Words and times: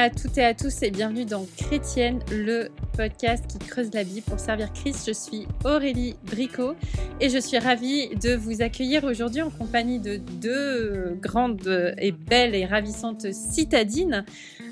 à 0.00 0.08
toutes 0.08 0.38
et 0.38 0.44
à 0.44 0.54
tous 0.54 0.82
et 0.82 0.90
bienvenue 0.90 1.26
dans 1.26 1.46
Chrétienne, 1.58 2.20
le 2.32 2.70
podcast 2.96 3.44
qui 3.46 3.58
creuse 3.58 3.90
la 3.92 4.02
Bible 4.02 4.22
pour 4.22 4.40
servir 4.40 4.72
Christ. 4.72 5.04
Je 5.06 5.12
suis 5.12 5.46
Aurélie 5.62 6.16
Bricot 6.24 6.74
et 7.20 7.28
je 7.28 7.36
suis 7.36 7.58
ravie 7.58 8.08
de 8.16 8.34
vous 8.34 8.62
accueillir 8.62 9.04
aujourd'hui 9.04 9.42
en 9.42 9.50
compagnie 9.50 9.98
de 9.98 10.16
deux 10.16 11.18
grandes 11.20 11.94
et 11.98 12.12
belles 12.12 12.54
et 12.54 12.64
ravissantes 12.64 13.30
citadines. 13.30 14.24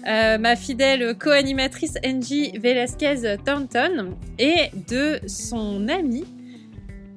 Euh, 0.07 0.39
ma 0.39 0.57
fidèle 0.57 1.15
co-animatrice 1.19 1.99
Angie 2.07 2.53
Velasquez 2.59 3.37
Thornton 3.45 4.17
et 4.39 4.71
de 4.89 5.21
son 5.27 5.89
amie 5.89 6.25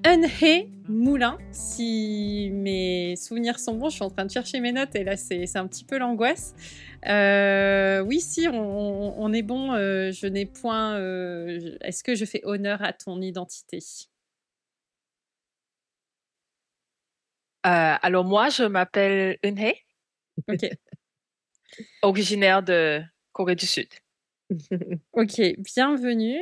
Unhe 0.03 0.65
Moulin. 0.89 1.37
Si 1.51 2.49
mes 2.51 3.15
souvenirs 3.15 3.59
sont 3.59 3.75
bons, 3.75 3.89
je 3.89 3.95
suis 3.95 4.03
en 4.03 4.09
train 4.09 4.25
de 4.25 4.31
chercher 4.31 4.59
mes 4.59 4.73
notes 4.73 4.95
et 4.95 5.05
là 5.05 5.15
c'est 5.15 5.55
un 5.55 5.67
petit 5.67 5.85
peu 5.85 5.97
l'angoisse. 5.97 6.53
Euh, 7.07 8.01
oui, 8.01 8.21
si, 8.21 8.47
on, 8.47 9.33
est 9.33 9.41
bon. 9.41 9.73
Euh, 9.73 10.11
je 10.11 10.27
n'ai 10.27 10.45
point. 10.45 10.95
Euh, 10.97 11.77
est-ce 11.81 12.03
que 12.03 12.15
je 12.15 12.25
fais 12.25 12.41
honneur 12.43 12.81
à 12.81 12.93
ton 12.93 13.21
identité? 13.21 13.79
Alors 17.63 18.23
moi, 18.25 18.49
je 18.49 18.63
m'appelle 18.63 19.37
Eunhye. 19.43 19.75
Ok. 20.47 20.69
originaire 22.01 22.63
de 22.63 23.01
Corée 23.31 23.55
du 23.55 23.65
Sud. 23.65 23.87
ok, 25.13 25.41
bienvenue, 25.59 26.41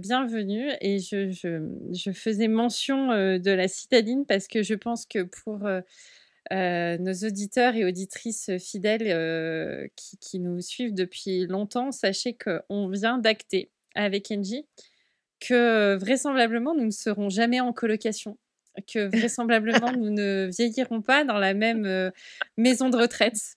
bienvenue. 0.00 0.70
Et 0.80 0.98
je, 1.00 1.30
je, 1.30 2.12
faisais 2.12 2.48
mention 2.48 3.08
de 3.08 3.50
la 3.50 3.66
citadine 3.66 4.24
parce 4.26 4.46
que 4.46 4.62
je 4.62 4.74
pense 4.74 5.06
que 5.06 5.22
pour 5.22 5.66
euh, 5.66 5.80
nos 6.50 7.12
auditeurs 7.12 7.74
et 7.76 7.84
auditrices 7.84 8.50
fidèles 8.58 9.06
euh, 9.06 9.86
qui, 10.20 10.38
nous 10.40 10.60
suivent 10.60 10.94
depuis 10.94 11.46
longtemps, 11.46 11.92
sachez 11.92 12.36
qu'on 12.36 12.88
vient 12.88 13.18
d'acter 13.18 13.70
avec 13.94 14.30
Engie 14.30 14.66
que 15.40 15.96
vraisemblablement 15.96 16.74
nous 16.74 16.84
ne 16.84 16.90
serons 16.90 17.30
jamais 17.30 17.60
en 17.60 17.72
colocation, 17.72 18.36
que 18.92 19.06
vraisemblablement 19.16 19.92
nous 19.92 20.10
ne 20.10 20.50
vieillirons 20.50 21.02
pas 21.02 21.24
dans 21.24 21.38
la 21.38 21.54
même 21.54 21.86
euh, 21.86 22.10
maison 22.56 22.90
de 22.90 22.96
retraite 22.96 23.56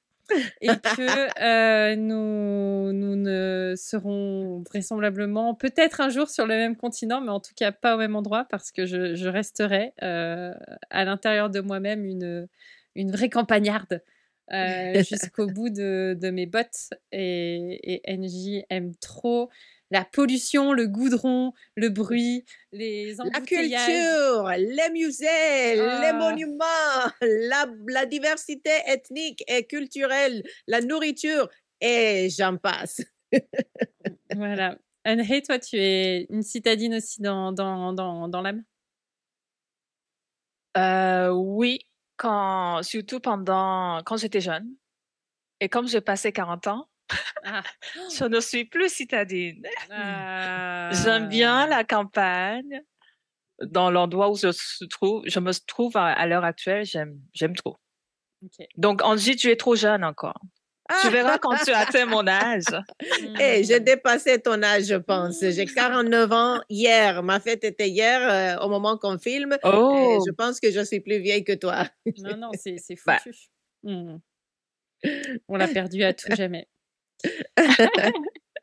et 0.61 0.67
que 0.67 1.95
nous, 1.95 2.93
nous 2.93 3.15
ne 3.17 3.73
serons 3.75 4.63
vraisemblablement 4.69 5.53
peut-être 5.53 5.99
un 5.99 6.07
jour 6.07 6.29
sur 6.29 6.47
le 6.47 6.55
même 6.55 6.77
continent, 6.77 7.19
mais 7.19 7.29
en 7.29 7.41
tout 7.41 7.51
cas 7.55 7.73
pas 7.73 7.95
au 7.95 7.97
même 7.97 8.15
endroit 8.15 8.45
parce 8.49 8.71
que 8.71 8.85
je, 8.85 9.15
je 9.15 9.27
resterai 9.27 9.91
à 9.99 11.03
l'intérieur 11.03 11.49
de 11.49 11.59
moi-même 11.59 12.05
une, 12.05 12.47
une 12.95 13.11
vraie 13.11 13.29
campagnarde 13.29 14.01
euh, 14.51 15.03
jusqu'au 15.03 15.47
bout 15.47 15.69
de, 15.69 16.29
mes 16.31 16.45
bottes. 16.45 16.89
Et, 17.11 18.01
et 18.07 18.17
NJ 18.17 18.63
aime 18.69 18.95
trop 18.95 19.49
la 19.93 20.03
pollution, 20.03 20.73
le 20.73 20.87
goudron, 20.87 21.53
le 21.75 21.89
bruit, 21.89 22.45
les 22.71 23.13
La 23.13 23.41
culture, 23.41 24.49
les 24.57 24.89
musées, 24.91 25.75
les 25.75 25.79
ah. 25.79 26.13
monuments, 26.13 27.11
la, 27.21 28.05
diversité 28.07 28.71
ethnique 28.87 29.43
et 29.47 29.67
culturelle, 29.67 30.43
la 30.67 30.81
nourriture, 30.81 31.47
et 31.79 32.27
j'en 32.31 32.57
passe. 32.57 33.01
voilà. 34.35 34.79
Anne, 35.03 35.23
toi, 35.45 35.59
tu 35.59 35.77
es 35.77 36.25
une 36.29 36.41
citadine 36.41 36.95
aussi 36.95 37.21
dans, 37.21 37.51
dans, 37.51 37.93
dans, 37.93 38.27
dans 38.27 38.41
l'âme? 38.41 38.63
Euh, 40.75 41.29
Oui, 41.29 41.85
quand, 42.17 42.83
surtout 42.83 43.19
pendant, 43.19 44.01
quand 44.05 44.17
j'étais 44.17 44.41
jeune. 44.41 44.67
Et 45.59 45.69
comme 45.69 45.87
j'ai 45.87 46.01
passé 46.01 46.31
40 46.31 46.67
ans, 46.67 46.87
ah. 47.43 47.63
je 48.17 48.25
ne 48.25 48.39
suis 48.39 48.65
plus 48.65 48.93
citadine. 48.93 49.65
J'aime 49.89 51.27
bien 51.29 51.59
ah. 51.59 51.67
la 51.67 51.83
campagne. 51.83 52.81
Dans 53.61 53.91
l'endroit 53.91 54.29
où 54.29 54.35
je 54.35 54.47
me 54.47 54.87
trouve, 54.87 55.23
je 55.25 55.39
me 55.39 55.51
trouve 55.65 55.95
à, 55.95 56.25
l'heure 56.25 56.43
actuelle, 56.43 56.85
j'aime, 56.85 57.19
j'aime 57.33 57.55
trop. 57.55 57.77
Donc, 58.75 59.01
Angie, 59.03 59.35
tu 59.35 59.49
es 59.51 59.55
trop 59.55 59.75
jeune 59.75 60.03
encore. 60.03 60.41
Tu 61.01 61.09
verras 61.09 61.37
quand 61.37 61.55
tu 61.65 61.71
atteins 61.71 62.05
mon 62.05 62.27
âge. 62.27 62.65
Hey, 63.39 63.61
eh, 63.61 63.63
j'ai 63.63 63.79
dépassé 63.79 64.39
ton 64.39 64.61
âge, 64.61 64.85
je 64.85 64.95
pense. 64.95 65.39
J'ai 65.41 65.65
49 65.65 66.31
ans 66.31 66.61
hier. 66.69 67.23
Ma 67.23 67.39
fête 67.39 67.63
était 67.63 67.89
hier 67.89 68.21
euh, 68.21 68.65
au 68.65 68.69
moment 68.69 68.97
qu'on 68.97 69.17
filme. 69.17 69.57
Oh. 69.63 70.23
je 70.25 70.31
pense 70.31 70.59
que 70.59 70.71
je 70.71 70.81
suis 70.81 70.99
plus 70.99 71.19
vieille 71.19 71.43
que 71.43 71.53
toi. 71.53 71.85
non, 72.19 72.37
non, 72.37 72.51
c'est 72.53 72.77
bah. 73.05 73.17
foutu. 73.17 73.49
Hmm. 73.83 74.17
On 75.47 75.55
l'a 75.55 75.67
perdu 75.67 76.03
à 76.03 76.13
tout 76.13 76.33
jamais. 76.35 76.67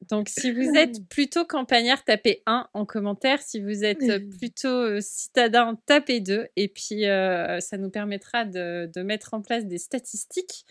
Donc, 0.08 0.28
si 0.28 0.52
vous 0.52 0.76
êtes 0.76 1.04
plutôt 1.08 1.44
campagnard, 1.44 2.04
tapez 2.04 2.42
1 2.46 2.68
en 2.72 2.84
commentaire. 2.84 3.40
Si 3.42 3.60
vous 3.60 3.84
êtes 3.84 3.98
plutôt 4.38 4.68
euh, 4.68 5.00
citadin, 5.00 5.78
tapez 5.86 6.20
2. 6.20 6.48
Et 6.56 6.68
puis, 6.68 7.06
euh, 7.06 7.60
ça 7.60 7.76
nous 7.76 7.90
permettra 7.90 8.44
de, 8.44 8.90
de, 8.92 9.02
mettre 9.02 9.34
en 9.34 9.42
place 9.42 9.66
des 9.66 9.78
statistiques 9.78 10.64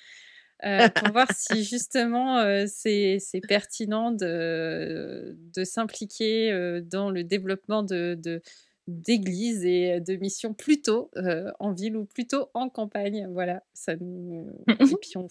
euh, 0.65 0.89
pour 0.89 1.11
voir 1.13 1.27
si 1.33 1.63
justement 1.63 2.39
euh, 2.39 2.65
c'est 2.67 3.19
pertinent 3.47 4.11
de, 4.11 5.37
de 5.55 5.63
s'impliquer 5.63 6.51
euh, 6.51 6.81
dans 6.81 7.09
le 7.11 7.23
développement 7.23 7.81
de, 7.81 8.19
d'églises 8.87 9.63
et 9.63 10.01
de 10.01 10.15
missions 10.17 10.53
plutôt 10.53 11.11
en 11.59 11.71
ville 11.71 11.95
ou 11.95 12.05
plutôt 12.05 12.49
en 12.53 12.69
campagne. 12.69 13.29
Voilà, 13.31 13.63
ça 13.73 13.95
nous. 13.95 14.47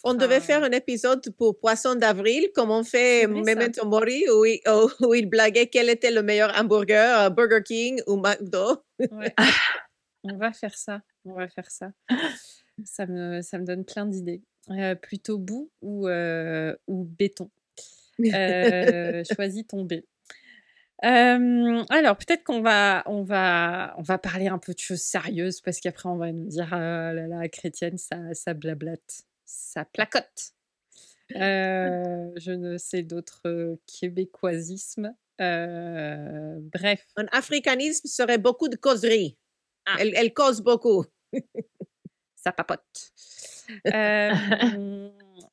on, 0.04 0.14
devait 0.14 0.40
faire 0.40 0.62
un 0.62 0.70
épisode 0.70 1.28
pour 1.36 1.58
Poisson 1.58 1.94
d'avril, 1.94 2.48
comme 2.54 2.70
on 2.70 2.84
fait 2.84 3.26
Memento 3.26 3.86
Mori, 3.86 4.24
où 4.30 4.46
il, 4.46 4.60
où 5.06 5.14
il, 5.14 5.26
blaguait 5.26 5.66
quel 5.66 5.90
était 5.90 6.10
le 6.10 6.22
meilleur 6.22 6.58
hamburger, 6.58 7.30
Burger 7.32 7.62
King 7.64 8.00
ou 8.06 8.16
McDo. 8.16 8.82
on 10.24 10.36
va 10.38 10.52
faire 10.52 10.76
ça, 10.76 11.02
on 11.26 11.34
va 11.34 11.48
faire 11.48 11.70
ça. 11.70 11.90
Ça 12.84 13.06
me, 13.06 13.42
ça 13.42 13.58
me 13.58 13.64
donne 13.64 13.84
plein 13.84 14.06
d'idées. 14.06 14.42
Euh, 14.70 14.94
plutôt 14.94 15.38
boue 15.38 15.70
ou, 15.80 16.08
euh, 16.08 16.74
ou 16.86 17.04
béton. 17.04 17.50
Euh, 18.20 19.22
choisis 19.32 19.64
ton 19.68 19.84
B. 19.84 19.92
alors 21.02 22.16
peut-être 22.16 22.42
qu'on 22.42 22.60
va 22.60 23.04
on 23.06 23.22
va 23.22 23.94
on 23.96 24.02
va 24.02 24.18
parler 24.18 24.48
un 24.48 24.58
peu 24.58 24.74
de 24.74 24.78
choses 24.80 25.02
sérieuses 25.02 25.60
parce 25.60 25.78
qu'après 25.78 26.08
on 26.08 26.16
va 26.16 26.32
nous 26.32 26.48
dire 26.48 26.66
ah 26.72 27.12
la 27.12 27.48
chrétienne 27.48 27.96
ça 27.96 28.18
ça 28.34 28.54
blablate 28.54 29.22
ça 29.44 29.84
placote 29.84 30.52
je 31.30 32.50
ne 32.50 32.76
sais 32.76 33.04
d'autres 33.04 33.78
québécoisismes 33.86 35.14
bref 35.38 37.06
un 37.14 37.26
africanisme 37.30 38.08
serait 38.08 38.38
beaucoup 38.38 38.68
de 38.68 38.74
causerie 38.74 39.38
ah. 39.86 39.98
elle, 40.00 40.12
elle 40.16 40.34
cause 40.34 40.60
beaucoup 40.60 41.04
ça 42.34 42.50
papote 42.50 43.12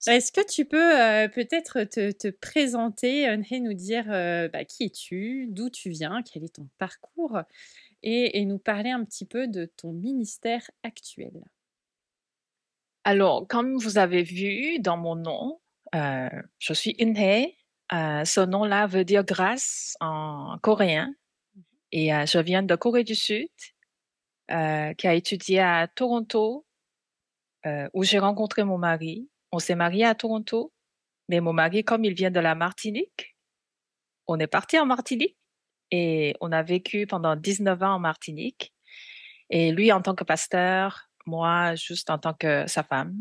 est-ce 0.08 0.32
que 0.32 0.46
tu 0.46 0.66
peux 0.66 1.30
peut-être 1.34 1.84
te, 1.84 2.30
présenter, 2.30 3.24
et 3.24 3.60
nous 3.60 3.74
dire 3.74 4.06
bah, 4.06 4.66
qui 4.66 4.86
es-tu, 4.86 5.48
d'où 5.50 5.70
tu 5.70 5.90
viens, 5.90 6.22
quel 6.24 6.44
est 6.44 6.56
ton 6.56 6.68
parcours, 6.78 7.40
et, 8.04 8.44
nous 8.46 8.60
parler 8.60 8.92
un 8.92 9.04
petit 9.04 9.26
peu 9.26 9.48
de 9.48 9.66
ton 9.66 9.92
ministère 9.92 10.70
actuel? 10.84 11.44
Alors, 13.04 13.48
comme 13.48 13.78
vous 13.78 13.98
avez 13.98 14.24
vu 14.24 14.80
dans 14.80 14.98
mon 14.98 15.16
nom, 15.16 15.60
je 15.94 16.74
suis 16.74 16.96
Inhe. 17.00 17.52
ce 17.92 18.46
nom-là 18.46 18.88
veut 18.88 19.06
dire 19.06 19.24
grâce 19.24 19.96
en 20.00 20.58
coréen. 20.62 21.08
Mmh 21.08 21.62
et 21.92 22.10
je 22.10 22.40
viens 22.40 22.62
de 22.62 22.76
Corée 22.76 23.06
du 23.06 23.16
Sud, 23.16 23.48
qui 24.50 24.54
a 25.08 25.14
étudié 25.14 25.62
à 25.62 25.88
Toronto 25.88 26.66
euh, 27.66 27.90
où 27.94 28.04
j'ai 28.04 28.20
rencontré 28.20 28.64
mon 28.64 28.78
mari. 28.78 29.30
On 29.52 29.60
s'est 29.60 29.76
marié 29.76 30.06
à 30.06 30.16
Toronto, 30.16 30.74
mais 31.30 31.40
mon 31.40 31.54
mari, 31.54 31.84
comme 31.84 32.06
il 32.06 32.14
vient 32.14 32.32
de 32.32 32.40
la 32.40 32.56
Martinique, 32.56 33.36
on 34.28 34.40
est 34.40 34.48
parti 34.48 34.78
en 34.80 34.86
Martinique 34.86 35.38
et 35.92 36.36
on 36.42 36.52
a 36.52 36.64
vécu 36.64 37.08
pendant 37.08 37.36
19 37.36 37.82
ans 37.84 37.96
en 37.96 38.00
Martinique. 38.00 38.74
Et 39.50 39.72
lui 39.72 39.92
en 39.92 40.02
tant 40.02 40.16
que 40.16 40.24
pasteur, 40.24 41.10
moi 41.26 41.76
juste 41.76 42.10
en 42.10 42.18
tant 42.18 42.34
que 42.34 42.66
sa 42.68 42.84
femme 42.84 43.16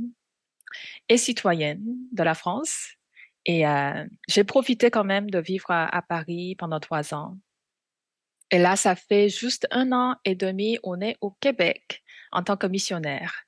et 1.09 1.19
citoyenne 1.19 1.85
de 2.13 2.23
la 2.23 2.35
France. 2.35 2.89
Et 3.45 3.67
euh, 3.67 4.07
j'ai 4.29 4.45
profité 4.45 4.91
quand 4.91 5.05
même 5.05 5.31
de 5.31 5.39
vivre 5.39 5.71
à, 5.71 6.03
Paris 6.03 6.57
pendant 6.57 6.81
trois 6.81 7.15
ans. 7.15 7.37
Et 8.51 8.59
là, 8.59 8.77
ça 8.77 8.95
fait 8.97 9.29
juste 9.29 9.67
un 9.71 9.93
an 9.93 10.17
et 10.25 10.35
demi, 10.35 10.79
on 10.83 11.01
est 11.01 11.17
au 11.21 11.33
Québec 11.33 12.03
en 12.33 12.43
tant 12.43 12.57
que 12.57 12.67
missionnaire. 12.67 13.44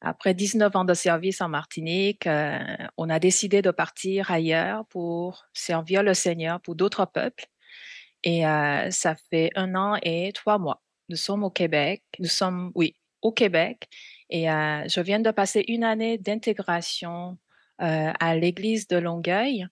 Après 0.00 0.32
19 0.32 0.74
ans 0.76 0.84
de 0.84 0.94
service 0.94 1.40
en 1.40 1.48
Martinique, 1.48 2.26
euh, 2.26 2.58
on 2.96 3.10
a 3.10 3.18
décidé 3.18 3.60
de 3.60 3.70
partir 3.70 4.30
ailleurs 4.30 4.86
pour 4.86 5.44
servir 5.52 6.02
le 6.02 6.14
Seigneur 6.14 6.60
pour 6.60 6.74
d'autres 6.74 7.04
peuples. 7.04 7.46
Et 8.24 8.46
euh, 8.46 8.90
ça 8.90 9.14
fait 9.30 9.50
un 9.56 9.74
an 9.74 9.98
et 10.02 10.32
trois 10.32 10.58
mois. 10.58 10.82
Nous 11.10 11.16
sommes 11.16 11.44
au 11.44 11.50
Québec. 11.50 12.02
Nous 12.18 12.28
sommes, 12.28 12.72
oui, 12.74 12.96
au 13.20 13.32
Québec. 13.32 13.88
Et 14.30 14.50
euh, 14.50 14.88
je 14.88 15.00
viens 15.00 15.20
de 15.20 15.30
passer 15.30 15.64
une 15.68 15.84
année 15.84 16.16
d'intégration 16.18 17.38
à 17.82 18.36
l'église 18.36 18.88
de 18.88 18.98
Longueuil, 18.98 19.66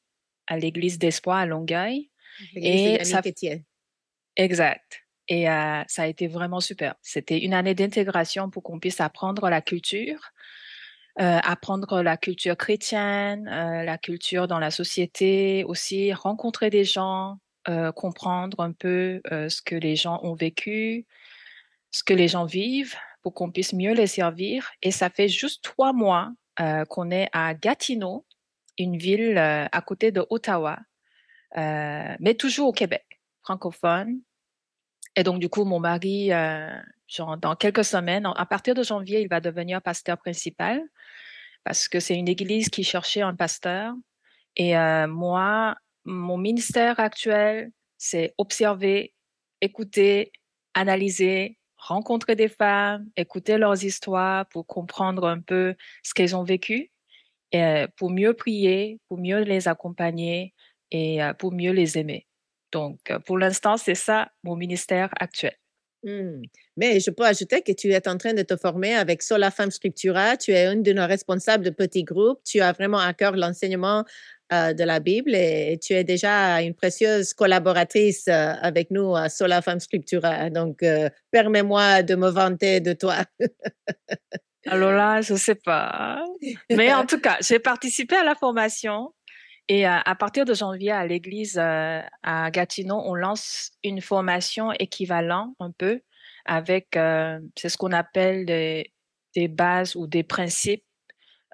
à 0.46 0.56
l'église 0.56 0.98
d'Espoir 0.98 1.36
à 1.36 1.44
Longueuil. 1.44 2.10
Et 2.54 3.04
ça... 3.04 3.20
Exact. 4.36 5.07
Et 5.28 5.44
ça 5.44 6.02
a 6.02 6.06
été 6.06 6.26
vraiment 6.26 6.60
super. 6.60 6.94
C'était 7.02 7.38
une 7.38 7.52
année 7.52 7.74
d'intégration 7.74 8.48
pour 8.48 8.62
qu'on 8.62 8.80
puisse 8.80 9.00
apprendre 9.00 9.50
la 9.50 9.60
culture, 9.60 10.32
apprendre 11.16 12.00
la 12.00 12.16
culture 12.16 12.56
chrétienne, 12.56 13.44
la 13.44 13.98
culture 13.98 14.48
dans 14.48 14.58
la 14.58 14.70
société, 14.70 15.64
aussi 15.64 16.14
rencontrer 16.14 16.70
des 16.70 16.84
gens, 16.84 17.38
comprendre 17.94 18.60
un 18.60 18.72
peu 18.72 19.20
ce 19.26 19.60
que 19.60 19.74
les 19.74 19.96
gens 19.96 20.18
ont 20.22 20.34
vécu, 20.34 21.06
ce 21.90 22.02
que 22.02 22.14
les 22.14 22.28
gens 22.28 22.46
vivent, 22.46 22.96
pour 23.22 23.34
qu'on 23.34 23.50
puisse 23.50 23.74
mieux 23.74 23.92
les 23.92 24.06
servir. 24.06 24.70
Et 24.82 24.90
ça 24.90 25.10
fait 25.10 25.28
juste 25.28 25.62
trois 25.62 25.92
mois 25.92 26.32
qu'on 26.88 27.10
est 27.10 27.28
à 27.34 27.52
Gatineau, 27.52 28.24
une 28.78 28.96
ville 28.96 29.36
à 29.36 29.82
côté 29.82 30.10
de 30.10 30.24
Ottawa, 30.30 30.78
mais 31.54 32.34
toujours 32.38 32.68
au 32.68 32.72
Québec, 32.72 33.20
francophone. 33.42 34.22
Et 35.18 35.24
donc, 35.24 35.40
du 35.40 35.48
coup, 35.48 35.64
mon 35.64 35.80
mari, 35.80 36.32
euh, 36.32 36.70
dans 37.40 37.56
quelques 37.56 37.84
semaines, 37.84 38.30
à 38.36 38.46
partir 38.46 38.76
de 38.76 38.84
janvier, 38.84 39.20
il 39.20 39.28
va 39.28 39.40
devenir 39.40 39.82
pasteur 39.82 40.16
principal 40.16 40.80
parce 41.64 41.88
que 41.88 41.98
c'est 41.98 42.14
une 42.14 42.28
église 42.28 42.68
qui 42.68 42.84
cherchait 42.84 43.22
un 43.22 43.34
pasteur. 43.34 43.94
Et 44.54 44.78
euh, 44.78 45.08
moi, 45.08 45.74
mon 46.04 46.38
ministère 46.38 47.00
actuel, 47.00 47.72
c'est 47.96 48.32
observer, 48.38 49.12
écouter, 49.60 50.30
analyser, 50.74 51.58
rencontrer 51.76 52.36
des 52.36 52.48
femmes, 52.48 53.08
écouter 53.16 53.58
leurs 53.58 53.82
histoires 53.82 54.46
pour 54.46 54.68
comprendre 54.68 55.26
un 55.26 55.40
peu 55.40 55.74
ce 56.04 56.14
qu'elles 56.14 56.36
ont 56.36 56.44
vécu, 56.44 56.92
et 57.50 57.64
euh, 57.64 57.86
pour 57.96 58.10
mieux 58.10 58.34
prier, 58.34 59.00
pour 59.08 59.18
mieux 59.18 59.40
les 59.40 59.66
accompagner 59.66 60.54
et 60.92 61.18
pour 61.40 61.52
mieux 61.52 61.72
les 61.72 61.98
aimer. 61.98 62.27
Donc, 62.72 62.98
pour 63.26 63.38
l'instant, 63.38 63.76
c'est 63.76 63.94
ça 63.94 64.30
mon 64.44 64.56
ministère 64.56 65.10
actuel. 65.18 65.54
Mmh. 66.04 66.42
Mais 66.76 67.00
je 67.00 67.10
peux 67.10 67.24
ajouter 67.24 67.62
que 67.62 67.72
tu 67.72 67.90
es 67.90 68.08
en 68.08 68.16
train 68.16 68.32
de 68.32 68.42
te 68.42 68.56
former 68.56 68.94
avec 68.94 69.22
Sola 69.22 69.50
Femme 69.50 69.70
Scriptura. 69.70 70.36
Tu 70.36 70.52
es 70.52 70.72
une 70.72 70.82
de 70.82 70.92
nos 70.92 71.06
responsables 71.06 71.64
de 71.64 71.70
petits 71.70 72.04
groupes. 72.04 72.40
Tu 72.44 72.60
as 72.60 72.72
vraiment 72.72 72.98
à 73.00 73.12
cœur 73.14 73.34
l'enseignement 73.34 74.04
de 74.50 74.84
la 74.84 75.00
Bible 75.00 75.34
et, 75.34 75.78
tu 75.82 75.92
es 75.92 76.04
déjà 76.04 76.62
une 76.62 76.74
précieuse 76.74 77.34
collaboratrice 77.34 78.28
avec 78.28 78.90
nous 78.90 79.14
à 79.14 79.28
Sola 79.28 79.60
Femme 79.60 79.80
Scriptura. 79.80 80.50
Donc, 80.50 80.84
permets-moi 81.30 82.02
de 82.02 82.14
me 82.14 82.28
vanter 82.28 82.80
de 82.80 82.92
toi. 82.92 83.24
Alors 84.66 84.92
là, 84.92 85.20
je 85.20 85.32
ne 85.32 85.38
sais 85.38 85.54
pas. 85.54 86.24
Mais 86.70 86.92
en 86.92 87.06
tout 87.06 87.20
cas, 87.20 87.38
j'ai 87.40 87.58
participé 87.58 88.16
à 88.16 88.24
la 88.24 88.34
formation 88.34 89.12
et 89.68 89.84
à, 89.84 90.14
partir 90.18 90.46
de 90.46 90.54
janvier, 90.54 90.92
à 90.92 91.06
l'église 91.06 91.58
euh, 91.58 92.00
à 92.22 92.50
Gatineau, 92.50 93.02
on 93.04 93.14
lance 93.14 93.70
une 93.84 94.00
formation 94.00 94.72
équivalente 94.72 95.54
un 95.60 95.72
peu 95.72 96.00
avec, 96.46 96.96
euh, 96.96 97.38
c'est 97.54 97.68
ce 97.68 97.76
qu'on 97.76 97.92
appelle 97.92 98.46
des, 98.46 99.48
bases 99.48 99.94
ou 99.94 100.06
des 100.06 100.22
principes 100.22 100.84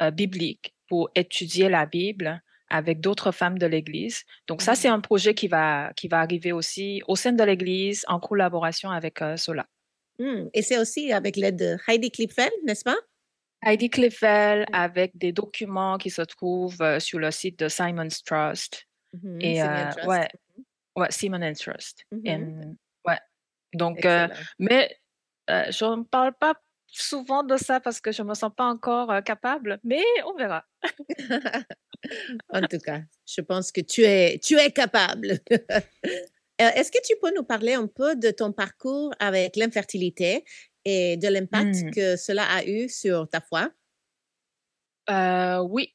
euh, 0.01 0.13
bibliques 0.13 0.75
pour 0.89 1.11
étudier 1.17 1.69
la 1.69 1.87
Bible 1.87 2.41
avec 2.71 3.01
d'autres 3.01 3.33
femmes 3.33 3.59
de 3.59 3.67
l'Église. 3.67 4.23
Donc 4.47 4.63
ça, 4.63 4.77
c'est 4.77 4.89
mmh. 4.89 4.95
un 4.95 5.01
projet 5.01 5.35
qui 5.35 5.49
va, 5.49 5.93
qui 5.97 6.07
va 6.07 6.21
arriver 6.21 6.53
aussi 6.53 7.03
au 7.09 7.17
sein 7.17 7.33
de 7.33 7.43
l'Église 7.43 8.05
en 8.09 8.21
collaboration 8.21 8.91
avec 8.91 9.19
Sola. 9.37 9.67
Mmh. 10.21 10.45
Et 10.55 10.63
c'est 10.63 10.79
aussi 10.79 11.13
avec 11.13 11.37
l'aide 11.37 11.57
de 11.57 11.77
Heidi 11.89 12.13
Klipfeld, 12.13 12.53
n'est-ce 12.65 12.85
pas? 12.85 12.97
Heidi 13.65 13.91
Cliffel 13.91 14.67
avec 14.73 15.17
des 15.17 15.33
documents 15.33 15.99
qui 15.99 16.11
se 16.11 16.23
trouvent 16.23 16.81
euh, 16.83 17.01
sur 17.01 17.19
le 17.19 17.31
site 17.31 17.59
de 17.59 17.69
Simon's 17.69 18.23
Trust. 18.23 18.87
Mmh 19.13 19.41
et 19.41 19.63
euh, 19.63 19.91
Trust. 19.91 20.09
ouais, 20.09 20.29
mmh 20.57 21.01
ouais, 21.01 21.11
Simon 21.11 21.53
Trust. 21.55 22.05
Mmh 22.11 22.75
ouais. 23.07 23.19
Donc, 23.75 24.05
euh, 24.05 24.29
mais 24.59 24.97
je 25.49 25.97
ne 25.97 26.03
parle 26.05 26.33
pas 26.35 26.55
souvent 26.87 27.43
de 27.43 27.57
ça 27.57 27.81
parce 27.81 28.01
que 28.01 28.13
je 28.13 28.23
me 28.23 28.35
sens 28.35 28.53
pas 28.57 28.67
encore 28.67 29.23
capable, 29.25 29.81
mais 29.83 30.03
on 30.27 30.35
verra. 30.35 30.65
en 32.51 32.61
tout 32.63 32.79
cas, 32.79 33.01
je 33.27 33.41
pense 33.41 33.73
que 33.73 33.81
tu 33.81 34.03
es, 34.03 34.39
tu 34.39 34.57
es 34.57 34.71
capable. 34.71 35.39
Est-ce 36.59 36.93
que 36.93 37.03
tu 37.05 37.15
peux 37.21 37.35
nous 37.35 37.43
parler 37.43 37.75
un 37.75 37.89
peu 37.89 38.15
de 38.15 38.31
ton 38.31 38.53
parcours 38.53 39.13
avec 39.19 39.57
l'infertilité 39.57 40.45
et 40.85 41.17
de 41.17 41.29
l'impact 41.29 41.85
mmh. 41.85 41.91
que 41.91 42.17
cela 42.17 42.45
a 42.45 42.65
eu 42.65 42.89
sur 42.89 43.29
ta 43.29 43.41
foi? 43.41 43.71
Euh, 45.11 45.59
oui, 45.61 45.95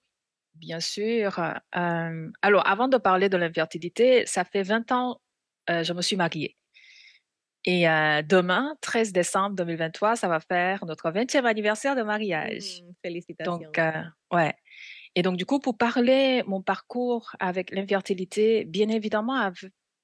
bien 0.56 0.80
sûr. 0.80 1.40
alors, 1.72 2.68
avant 2.68 2.88
de 2.88 2.98
parler 2.98 3.30
de 3.30 3.38
l'infertilité, 3.38 4.26
ça 4.26 4.44
fait 4.44 4.64
20 4.64 4.92
ans, 4.92 5.22
euh, 5.70 5.84
je 5.84 5.94
me 5.94 6.02
suis 6.02 6.16
mariée. 6.16 6.56
Et 7.66 7.84
demain, 7.84 8.78
13 8.82 9.12
décembre 9.12 9.56
2023, 9.58 10.16
ça 10.16 10.28
va 10.28 10.40
faire 10.40 10.86
notre 10.86 11.12
20e 11.12 11.46
anniversaire 11.46 11.96
de 11.96 12.02
mariage. 12.02 12.82
Mmh, 12.82 12.92
félicitations. 13.04 13.58
Donc, 13.58 13.80
ouais. 14.32 14.54
Et 15.16 15.22
donc, 15.22 15.38
du 15.38 15.46
coup, 15.46 15.60
pour 15.60 15.78
parler 15.78 16.44
mon 16.48 16.62
parcours 16.62 17.36
avec 17.40 17.72
l'infertilité, 17.72 18.64
bien 18.66 18.90
évidemment, 18.90 19.52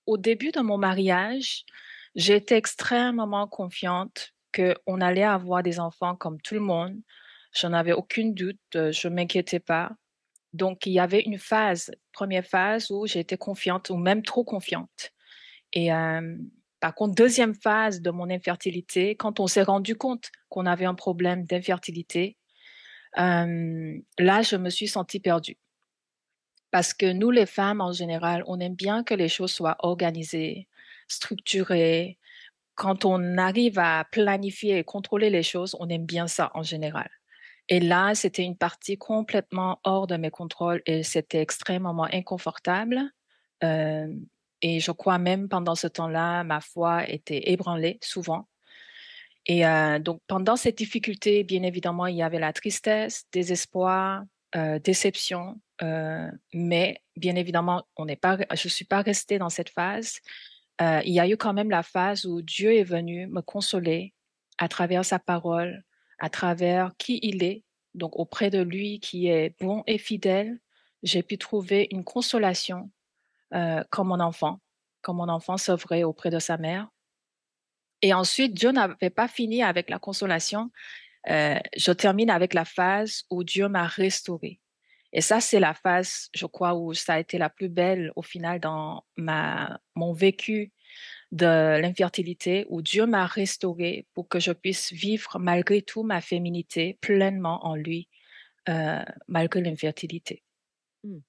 au 0.06 0.18
début 0.18 0.52
de 0.52 0.60
mon 0.60 0.78
mariage, 0.78 1.64
j'étais 2.16 2.58
extrêmement 2.58 3.48
confiante 3.48 4.35
qu'on 4.56 5.02
allait 5.02 5.24
avoir 5.24 5.64
des 5.64 5.80
enfants 5.80 6.16
comme 6.16 6.40
tout 6.42 6.54
le 6.54 6.62
monde. 6.62 6.96
J'en 7.54 7.74
avais 7.74 7.94
aucune 7.94 8.34
doute, 8.34 8.60
euh, 8.76 8.92
je 8.92 9.08
m'inquiétais 9.08 9.60
pas. 9.60 9.92
Donc, 10.54 10.86
il 10.86 10.94
y 10.94 11.00
avait 11.00 11.22
une 11.22 11.38
phase, 11.38 11.92
première 12.14 12.46
phase 12.46 12.90
où 12.90 13.06
j'étais 13.08 13.38
confiante 13.38 13.90
ou 13.90 13.98
même 13.98 14.24
trop 14.24 14.46
confiante. 14.46 15.12
Et 15.74 15.90
par 16.80 16.96
contre, 16.96 17.16
deuxième 17.16 17.54
phase 17.54 18.00
de 18.02 18.10
mon 18.10 18.30
infertilité, 18.30 19.18
quand 19.18 19.42
on 19.42 19.48
s'est 19.48 19.64
rendu 19.64 19.98
compte 19.98 20.32
qu'on 20.48 20.66
avait 20.66 20.86
un 20.86 20.96
problème 20.96 21.44
d'infertilité, 21.44 22.38
là, 23.18 24.42
je 24.42 24.56
me 24.56 24.70
suis 24.70 24.88
sentie 24.88 25.20
perdue. 25.20 25.58
Parce 26.72 26.94
que 26.94 27.12
nous, 27.12 27.32
les 27.32 27.46
femmes, 27.46 27.82
en 27.82 27.92
général, 27.92 28.44
on 28.48 28.62
aime 28.62 28.76
bien 28.76 29.04
que 29.04 29.14
les 29.14 29.28
choses 29.28 29.52
soient 29.52 29.78
organisées, 29.80 30.70
structurées, 31.10 32.18
quand 32.76 33.06
on 33.06 33.38
arrive 33.38 33.80
à 33.80 34.06
planifier 34.12 34.78
et 34.78 34.84
contrôler 34.84 35.30
les 35.30 35.44
choses, 35.44 35.76
on 35.80 35.90
aime 35.90 36.06
bien 36.06 36.28
ça 36.28 36.52
en 36.54 36.64
général. 36.64 37.10
Et 37.68 37.80
là, 37.80 38.14
c'était 38.14 38.44
une 38.44 38.58
partie 38.58 38.98
complètement 38.98 39.80
hors 39.84 40.06
de 40.08 40.18
mes 40.18 40.30
contrôles 40.30 40.82
et 40.86 41.02
c'était 41.02 41.42
extrêmement 41.42 42.08
inconfortable. 42.12 43.02
Euh, 43.64 44.08
et 44.62 44.80
je 44.80 44.92
crois 44.92 45.18
même 45.18 45.50
pendant 45.50 45.76
ce 45.76 45.88
temps-là, 45.88 46.44
ma 46.44 46.62
foi 46.62 47.10
était 47.10 47.52
ébranlée 47.52 47.98
souvent. 48.04 48.48
Et 49.48 49.66
euh, 49.66 50.00
donc 50.00 50.22
pendant 50.28 50.56
cette 50.56 50.78
difficulté, 50.78 51.44
bien 51.44 51.64
évidemment, 51.64 52.08
il 52.08 52.18
y 52.18 52.24
avait 52.24 52.40
la 52.40 52.54
tristesse, 52.54 53.26
désespoir, 53.32 54.24
euh, 54.56 54.80
déception. 54.80 55.60
mais 56.54 57.02
bien 57.16 57.36
évidemment, 57.36 57.84
on 57.98 58.06
n'est 58.06 58.16
pas, 58.16 58.38
je 58.54 58.68
ne 58.68 58.72
suis 58.72 58.86
pas 58.86 59.02
restée 59.02 59.40
dans 59.40 59.50
cette 59.50 59.70
phase. 59.70 60.20
Euh, 60.82 61.02
il 61.06 61.14
y 61.14 61.20
a 61.20 61.28
eu 61.28 61.38
quand 61.38 61.54
même 61.54 61.70
la 61.70 61.84
phase 61.84 62.26
où 62.26 62.42
Dieu 62.42 62.74
est 62.74 62.84
venu 62.84 63.28
me 63.28 63.42
consoler 63.42 64.14
à 64.58 64.68
travers 64.68 65.06
sa 65.06 65.20
parole, 65.20 65.84
à 66.20 66.30
travers 66.30 66.92
qui 66.98 67.20
il 67.22 67.44
est. 67.44 67.64
Donc 67.94 68.18
auprès 68.20 68.50
de 68.50 68.62
lui 68.62 69.00
qui 69.00 69.28
est 69.28 69.56
bon 69.60 69.84
et 69.88 69.98
fidèle, 69.98 70.60
j'ai 71.04 71.24
pu 71.24 71.38
trouver 71.38 71.88
une 71.92 72.04
consolation 72.04 72.92
euh, 73.54 73.84
comme 73.90 74.10
mon 74.10 74.20
enfant, 74.20 74.60
comme 75.02 75.18
mon 75.18 75.30
enfant 75.30 75.58
s'ouvrait 75.58 76.04
auprès 76.04 76.30
de 76.30 76.40
sa 76.40 76.58
mère. 76.58 76.90
Et 78.02 78.14
ensuite, 78.14 78.54
Dieu 78.54 78.72
n'avait 78.72 79.10
pas 79.10 79.28
fini 79.28 79.64
avec 79.64 79.90
la 79.90 80.00
consolation. 80.00 80.72
Euh, 81.30 81.58
je 81.76 81.92
termine 81.92 82.30
avec 82.30 82.54
la 82.54 82.66
phase 82.66 83.24
où 83.30 83.44
Dieu 83.44 83.70
m'a 83.70 83.88
restauré. 83.88 84.60
Et 85.18 85.22
ça, 85.22 85.40
c'est 85.40 85.62
la 85.62 85.74
phase, 85.74 86.28
je 86.36 86.46
crois, 86.46 86.76
où 86.76 86.94
ça 86.94 87.14
a 87.14 87.20
été 87.22 87.38
la 87.38 87.50
plus 87.50 87.70
belle 87.70 88.12
au 88.18 88.22
final 88.22 88.60
dans 88.60 89.06
ma, 89.16 89.80
mon 89.96 90.12
vécu 90.12 90.74
de 91.32 91.80
l'infertilité, 91.80 92.66
où 92.68 92.82
Dieu 92.82 93.06
m'a 93.06 93.26
restaurée 93.26 94.08
pour 94.14 94.28
que 94.28 94.42
je 94.42 94.52
puisse 94.52 94.92
vivre 94.92 95.40
malgré 95.40 95.82
tout 95.82 96.04
ma 96.04 96.20
féminité 96.20 96.98
pleinement 97.00 97.66
en 97.66 97.76
lui, 97.76 98.10
euh, 98.68 99.02
malgré 99.30 99.62
l'infertilité. 99.62 100.44
Mmh. 101.06 101.20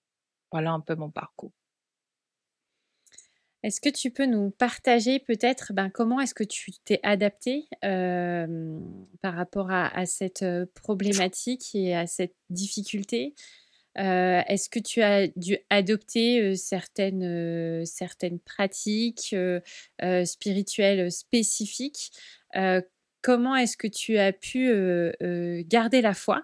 Voilà 0.50 0.73
un 0.73 0.81
peu 0.81 0.97
mon 0.97 1.12
parcours. 1.12 1.52
Est-ce 3.62 3.81
que 3.81 3.88
tu 3.88 4.11
peux 4.11 4.26
nous 4.26 4.50
partager 4.50 5.21
peut-être 5.21 5.73
ben, 5.73 5.90
comment 5.90 6.21
est-ce 6.21 6.35
que 6.35 6.45
tu 6.45 6.73
t'es 6.85 6.99
adapté 7.05 7.69
euh, 7.85 8.81
par 9.23 9.35
rapport 9.35 9.71
à, 9.71 9.97
à, 9.97 10.07
cette 10.07 10.43
euh, 10.43 10.66
problématique 10.75 11.75
et 11.75 11.95
à 11.95 12.09
cette 12.09 12.35
difficulté? 12.50 13.35
Euh, 13.99 14.43
est-ce 14.47 14.69
que 14.69 14.79
tu 14.79 15.03
as 15.03 15.29
dû 15.37 15.57
adopter 15.71 16.55
certaines, 16.57 17.85
certaines 17.87 18.38
pratiques 18.38 19.35
spirituelles 20.25 21.11
spécifiques? 21.11 22.12
Comment 23.23 23.57
est-ce 23.57 23.76
que 23.76 23.88
tu 23.88 24.19
as 24.19 24.33
pu 24.33 24.71
garder 25.67 26.00
la 26.03 26.15
foi 26.15 26.43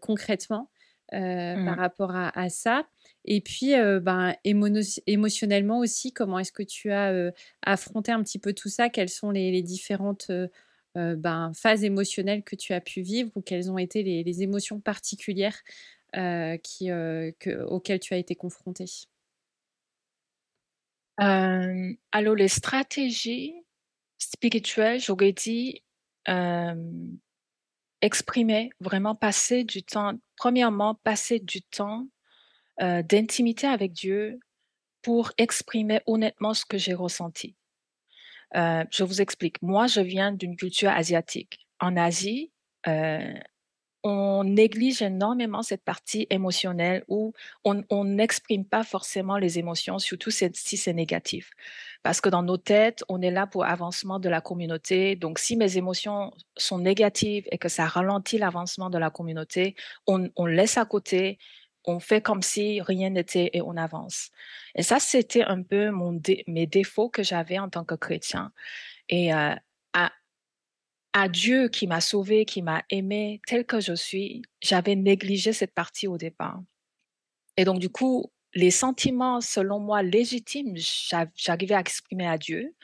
concrètement 0.00 0.70
mmh. 1.12 1.64
par 1.64 1.76
rapport 1.76 2.12
à, 2.14 2.48
ça? 2.48 2.86
Et 3.24 3.40
puis, 3.40 3.74
ben, 4.02 4.34
émotionnellement 4.44 5.78
aussi, 5.78 6.12
comment 6.12 6.38
est-ce 6.40 6.52
que 6.52 6.62
tu 6.64 6.90
as 6.90 7.32
affronté 7.62 8.10
un 8.10 8.22
petit 8.22 8.38
peu 8.38 8.52
tout 8.52 8.68
ça? 8.68 8.88
Quelles 8.88 9.08
sont 9.08 9.30
les, 9.30 9.62
différentes 9.62 10.32
ben, 10.96 11.52
phases 11.54 11.84
émotionnelles 11.84 12.42
que 12.42 12.56
tu 12.56 12.72
as 12.72 12.80
pu 12.80 13.00
vivre 13.00 13.30
ou 13.36 13.42
quelles 13.42 13.70
ont 13.70 13.78
été 13.78 14.02
les, 14.02 14.42
émotions 14.42 14.80
particulières 14.80 15.62
qui, 16.62 16.90
auxquelles 16.92 18.00
tu 18.00 18.14
as 18.14 18.18
été 18.18 18.34
confronté 18.34 18.86
alors, 21.22 22.34
les 22.34 22.48
stratégies 22.48 23.54
spirituelles, 24.16 25.00
j'aurais 25.00 25.32
dit 25.32 25.82
exprimer, 28.00 28.70
vraiment 28.80 29.14
passer 29.14 29.64
du 29.64 29.82
temps, 29.82 30.14
premièrement, 30.36 30.94
passer 30.94 31.38
du 31.38 31.62
temps 31.62 32.06
d'intimité 32.78 33.66
avec 33.66 33.92
Dieu 33.92 34.38
pour 35.02 35.32
exprimer 35.36 36.00
honnêtement 36.06 36.54
ce 36.54 36.64
que 36.64 36.78
j'ai 36.78 36.94
ressenti. 36.94 37.56
je 38.54 39.02
vous 39.02 39.20
explique. 39.20 39.60
Moi, 39.60 39.86
je 39.86 40.00
viens 40.00 40.32
d'une 40.32 40.56
culture 40.56 40.90
asiatique. 40.90 41.66
En 41.80 41.96
Asie, 41.96 42.50
on 44.02 44.44
néglige 44.44 45.02
énormément 45.02 45.62
cette 45.62 45.84
partie 45.84 46.26
émotionnelle 46.30 47.04
où 47.08 47.34
on 47.64 48.04
n'exprime 48.04 48.64
pas 48.64 48.82
forcément 48.82 49.36
les 49.36 49.58
émotions, 49.58 49.98
surtout 49.98 50.30
si 50.30 50.76
c'est 50.76 50.92
négatif. 50.92 51.50
Parce 52.02 52.20
que 52.20 52.30
dans 52.30 52.42
nos 52.42 52.56
têtes, 52.56 53.04
on 53.08 53.20
est 53.20 53.30
là 53.30 53.46
pour 53.46 53.64
l'avancement 53.64 54.18
de 54.18 54.28
la 54.28 54.40
communauté. 54.40 55.16
Donc, 55.16 55.38
si 55.38 55.56
mes 55.56 55.76
émotions 55.76 56.32
sont 56.56 56.78
négatives 56.78 57.46
et 57.50 57.58
que 57.58 57.68
ça 57.68 57.84
ralentit 57.84 58.38
l'avancement 58.38 58.88
de 58.88 58.96
la 58.96 59.10
communauté, 59.10 59.74
on, 60.06 60.46
laisse 60.46 60.78
à 60.78 60.86
côté, 60.86 61.38
on 61.84 62.00
fait 62.00 62.22
comme 62.22 62.42
si 62.42 62.80
rien 62.80 63.10
n'était 63.10 63.50
et 63.52 63.60
on 63.60 63.76
avance. 63.76 64.30
Et 64.74 64.82
ça, 64.82 64.98
c'était 64.98 65.44
un 65.44 65.62
peu 65.62 65.90
mon 65.90 66.18
mes 66.46 66.66
défauts 66.66 67.10
que 67.10 67.22
j'avais 67.22 67.58
en 67.58 67.68
tant 67.68 67.84
que 67.84 67.94
chrétien. 67.94 68.52
Et 69.10 69.34
euh, 69.34 69.54
à, 69.92 70.12
à 71.12 71.28
Dieu 71.28 71.68
qui 71.68 71.86
m'a 71.86 72.00
sauvé, 72.00 72.44
qui 72.44 72.62
m'a 72.62 72.84
aimé 72.90 73.40
tel 73.46 73.64
que 73.64 73.80
je 73.80 73.94
suis, 73.94 74.42
j'avais 74.62 74.94
négligé 74.94 75.52
cette 75.52 75.74
partie 75.74 76.06
au 76.06 76.18
départ. 76.18 76.60
Et 77.56 77.64
donc, 77.64 77.78
du 77.78 77.90
coup, 77.90 78.30
les 78.54 78.70
sentiments, 78.70 79.40
selon 79.40 79.80
moi, 79.80 80.02
légitimes, 80.02 80.74
j'arrivais 81.34 81.74
à 81.74 81.80
exprimer 81.80 82.26
à 82.26 82.38
Dieu, 82.38 82.74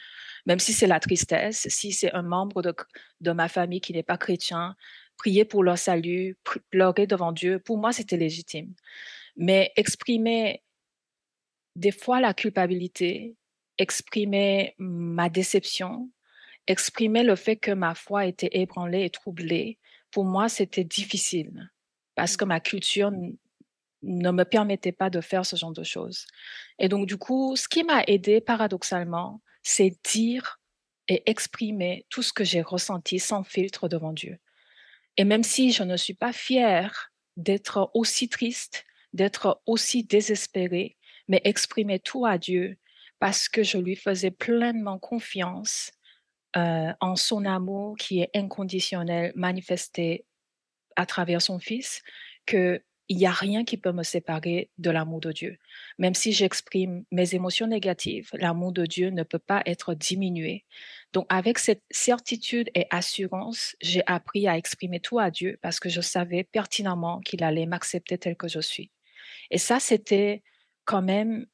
même 0.46 0.58
si 0.58 0.72
c'est 0.72 0.86
la 0.86 1.00
tristesse, 1.00 1.66
si 1.68 1.92
c'est 1.92 2.12
un 2.12 2.22
membre 2.22 2.62
de, 2.62 2.74
de 3.20 3.32
ma 3.32 3.48
famille 3.48 3.80
qui 3.80 3.92
n'est 3.92 4.02
pas 4.02 4.18
chrétien, 4.18 4.76
prier 5.16 5.44
pour 5.44 5.62
leur 5.62 5.78
salut, 5.78 6.36
pleurer 6.70 7.06
devant 7.06 7.32
Dieu, 7.32 7.58
pour 7.58 7.78
moi, 7.78 7.92
c'était 7.92 8.16
légitime. 8.16 8.74
Mais 9.36 9.72
exprimer 9.76 10.62
des 11.74 11.92
fois 11.92 12.20
la 12.20 12.34
culpabilité, 12.34 13.36
exprimer 13.78 14.74
ma 14.78 15.28
déception, 15.28 16.10
exprimer 16.66 17.22
le 17.22 17.36
fait 17.36 17.56
que 17.56 17.70
ma 17.70 17.94
foi 17.94 18.26
était 18.26 18.50
ébranlée 18.52 19.04
et 19.04 19.10
troublée, 19.10 19.78
pour 20.10 20.24
moi, 20.24 20.48
c'était 20.48 20.84
difficile 20.84 21.70
parce 22.14 22.36
que 22.36 22.44
ma 22.44 22.60
culture 22.60 23.10
ne 24.02 24.30
me 24.30 24.44
permettait 24.44 24.92
pas 24.92 25.10
de 25.10 25.20
faire 25.20 25.44
ce 25.44 25.56
genre 25.56 25.72
de 25.72 25.82
choses. 25.82 26.26
Et 26.78 26.88
donc, 26.88 27.06
du 27.06 27.16
coup, 27.16 27.56
ce 27.56 27.68
qui 27.68 27.84
m'a 27.84 28.02
aidé 28.06 28.40
paradoxalement, 28.40 29.42
c'est 29.62 29.94
dire 30.12 30.60
et 31.08 31.22
exprimer 31.30 32.06
tout 32.10 32.22
ce 32.22 32.32
que 32.32 32.44
j'ai 32.44 32.62
ressenti 32.62 33.18
sans 33.18 33.44
filtre 33.44 33.88
devant 33.88 34.12
Dieu. 34.12 34.38
Et 35.16 35.24
même 35.24 35.44
si 35.44 35.72
je 35.72 35.82
ne 35.82 35.96
suis 35.96 36.14
pas 36.14 36.32
fière 36.32 37.12
d'être 37.36 37.90
aussi 37.94 38.28
triste, 38.28 38.84
d'être 39.12 39.62
aussi 39.66 40.04
désespérée, 40.04 40.96
mais 41.28 41.40
exprimer 41.44 42.00
tout 42.00 42.26
à 42.26 42.38
Dieu 42.38 42.76
parce 43.18 43.48
que 43.48 43.62
je 43.62 43.78
lui 43.78 43.96
faisais 43.96 44.30
pleinement 44.30 44.98
confiance 44.98 45.90
euh, 46.56 46.92
en 47.00 47.16
son 47.16 47.44
amour 47.44 47.96
qui 47.96 48.20
est 48.20 48.30
inconditionnel, 48.34 49.32
manifesté 49.34 50.24
à 50.96 51.04
travers 51.04 51.42
son 51.42 51.58
Fils, 51.58 52.02
qu'il 52.46 52.80
n'y 53.10 53.26
a 53.26 53.30
rien 53.30 53.64
qui 53.64 53.76
peut 53.76 53.92
me 53.92 54.02
séparer 54.02 54.70
de 54.78 54.90
l'amour 54.90 55.20
de 55.20 55.32
Dieu. 55.32 55.58
Même 55.98 56.14
si 56.14 56.32
j'exprime 56.32 57.04
mes 57.10 57.34
émotions 57.34 57.66
négatives, 57.66 58.30
l'amour 58.32 58.72
de 58.72 58.86
Dieu 58.86 59.10
ne 59.10 59.22
peut 59.22 59.38
pas 59.38 59.62
être 59.66 59.94
diminué. 59.94 60.64
Donc 61.12 61.26
avec 61.28 61.58
cette 61.58 61.82
certitude 61.90 62.70
et 62.74 62.86
assurance, 62.90 63.76
j'ai 63.82 64.02
appris 64.06 64.48
à 64.48 64.56
exprimer 64.56 65.00
tout 65.00 65.18
à 65.18 65.30
Dieu 65.30 65.58
parce 65.60 65.78
que 65.78 65.88
je 65.88 66.00
savais 66.00 66.44
pertinemment 66.44 67.20
qu'il 67.20 67.44
allait 67.44 67.66
m'accepter 67.66 68.16
tel 68.16 68.36
que 68.36 68.48
je 68.48 68.60
suis. 68.60 68.90
Et 69.50 69.58
ça, 69.58 69.78
c'était 69.78 70.42
quand 70.84 71.02
même 71.02 71.46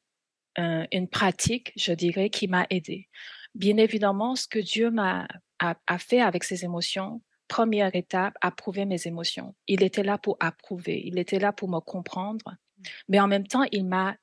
une 0.56 1.08
pratique, 1.08 1.72
je 1.76 1.92
dirais, 1.92 2.28
qui 2.30 2.46
m'a 2.46 2.66
aidé. 2.70 3.08
Bien 3.54 3.76
évidemment, 3.76 4.36
ce 4.36 4.46
que 4.46 4.58
Dieu 4.58 4.90
m'a 4.90 5.28
a, 5.58 5.98
fait 5.98 6.20
avec 6.20 6.44
ses 6.44 6.64
émotions, 6.64 7.22
première 7.48 7.94
étape, 7.94 8.34
approuver 8.40 8.84
mes 8.84 9.06
émotions. 9.06 9.54
Il 9.68 9.82
était 9.82 10.02
là 10.02 10.18
pour 10.18 10.36
approuver, 10.40 11.02
il 11.04 11.18
était 11.18 11.38
là 11.38 11.52
pour 11.52 11.68
me 11.68 11.80
comprendre, 11.80 12.44
mmh. 12.46 12.82
mais 13.08 13.20
en 13.20 13.28
même 13.28 13.46
temps, 13.46 13.64
il 13.70 13.86
m'a, 13.86 14.16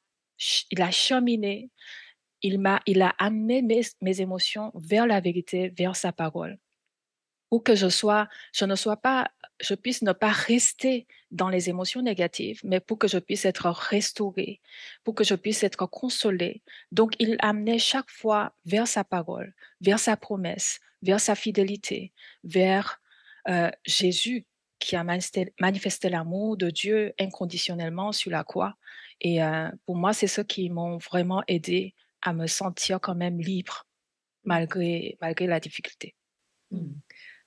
il 0.71 0.81
a 0.81 0.91
cheminé, 0.91 1.69
il 2.41 2.59
m'a, 2.59 2.81
il 2.85 3.01
a 3.01 3.15
amené 3.19 3.61
mes, 3.61 3.81
mes 4.01 4.21
émotions 4.21 4.71
vers 4.75 5.05
la 5.05 5.19
vérité, 5.19 5.69
vers 5.69 5.95
sa 5.95 6.11
parole 6.11 6.57
ou 7.51 7.59
que 7.59 7.75
je 7.75 7.89
sois, 7.89 8.27
je 8.53 8.65
ne 8.65 8.75
sois 8.75 8.97
pas, 8.97 9.31
je 9.59 9.75
puisse 9.75 10.01
ne 10.01 10.11
pas 10.13 10.31
rester 10.31 11.07
dans 11.31 11.49
les 11.49 11.69
émotions 11.69 12.01
négatives, 12.01 12.61
mais 12.63 12.79
pour 12.79 12.97
que 12.97 13.07
je 13.07 13.17
puisse 13.17 13.45
être 13.45 13.67
restaurée, 13.67 14.61
pour 15.03 15.15
que 15.15 15.23
je 15.23 15.35
puisse 15.35 15.63
être 15.63 15.85
consolée. 15.85 16.61
Donc, 16.91 17.13
il 17.19 17.35
amenait 17.39 17.79
chaque 17.79 18.09
fois 18.09 18.53
vers 18.65 18.87
sa 18.87 19.03
parole, 19.03 19.53
vers 19.81 19.99
sa 19.99 20.17
promesse, 20.17 20.79
vers 21.01 21.19
sa 21.19 21.35
fidélité, 21.35 22.13
vers 22.43 23.01
euh, 23.47 23.69
Jésus 23.85 24.45
qui 24.79 24.95
a 24.95 25.03
manifesté, 25.03 26.09
l'amour 26.09 26.55
de 26.55 26.69
Dieu 26.69 27.13
inconditionnellement 27.19 28.13
sur 28.13 28.31
la 28.31 28.45
croix. 28.45 28.75
Et 29.19 29.43
euh, 29.43 29.69
pour 29.85 29.97
moi, 29.97 30.13
c'est 30.13 30.27
ce 30.27 30.39
qui 30.41 30.69
m'ont 30.69 30.97
vraiment 30.97 31.43
aidé 31.47 31.95
à 32.21 32.33
me 32.33 32.47
sentir 32.47 32.99
quand 33.01 33.15
même 33.15 33.39
libre 33.39 33.85
malgré, 34.45 35.17
malgré 35.21 35.47
la 35.47 35.59
difficulté. 35.59 36.15
Mmh. 36.71 36.93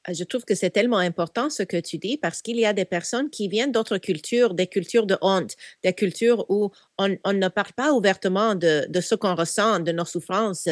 Euh, 0.08 0.14
je 0.14 0.24
trouve 0.24 0.44
que 0.44 0.54
c'est 0.54 0.70
tellement 0.70 0.98
important 0.98 1.50
ce 1.50 1.62
que 1.62 1.76
tu 1.78 1.98
dis 1.98 2.16
parce 2.16 2.42
qu'il 2.42 2.56
y 2.56 2.66
a 2.66 2.72
des 2.72 2.84
personnes 2.84 3.30
qui 3.30 3.48
viennent 3.48 3.72
d'autres 3.72 3.98
cultures, 3.98 4.54
des 4.54 4.66
cultures 4.66 5.06
de 5.06 5.16
honte, 5.20 5.56
des 5.82 5.92
cultures 5.92 6.44
où 6.50 6.70
on, 6.98 7.08
ne 7.08 7.48
parle 7.48 7.72
pas 7.74 7.92
ouvertement 7.92 8.54
de, 8.54 8.86
ce 9.00 9.14
qu'on 9.14 9.34
ressent, 9.34 9.80
de 9.80 9.92
nos 9.92 10.04
souffrances, 10.04 10.68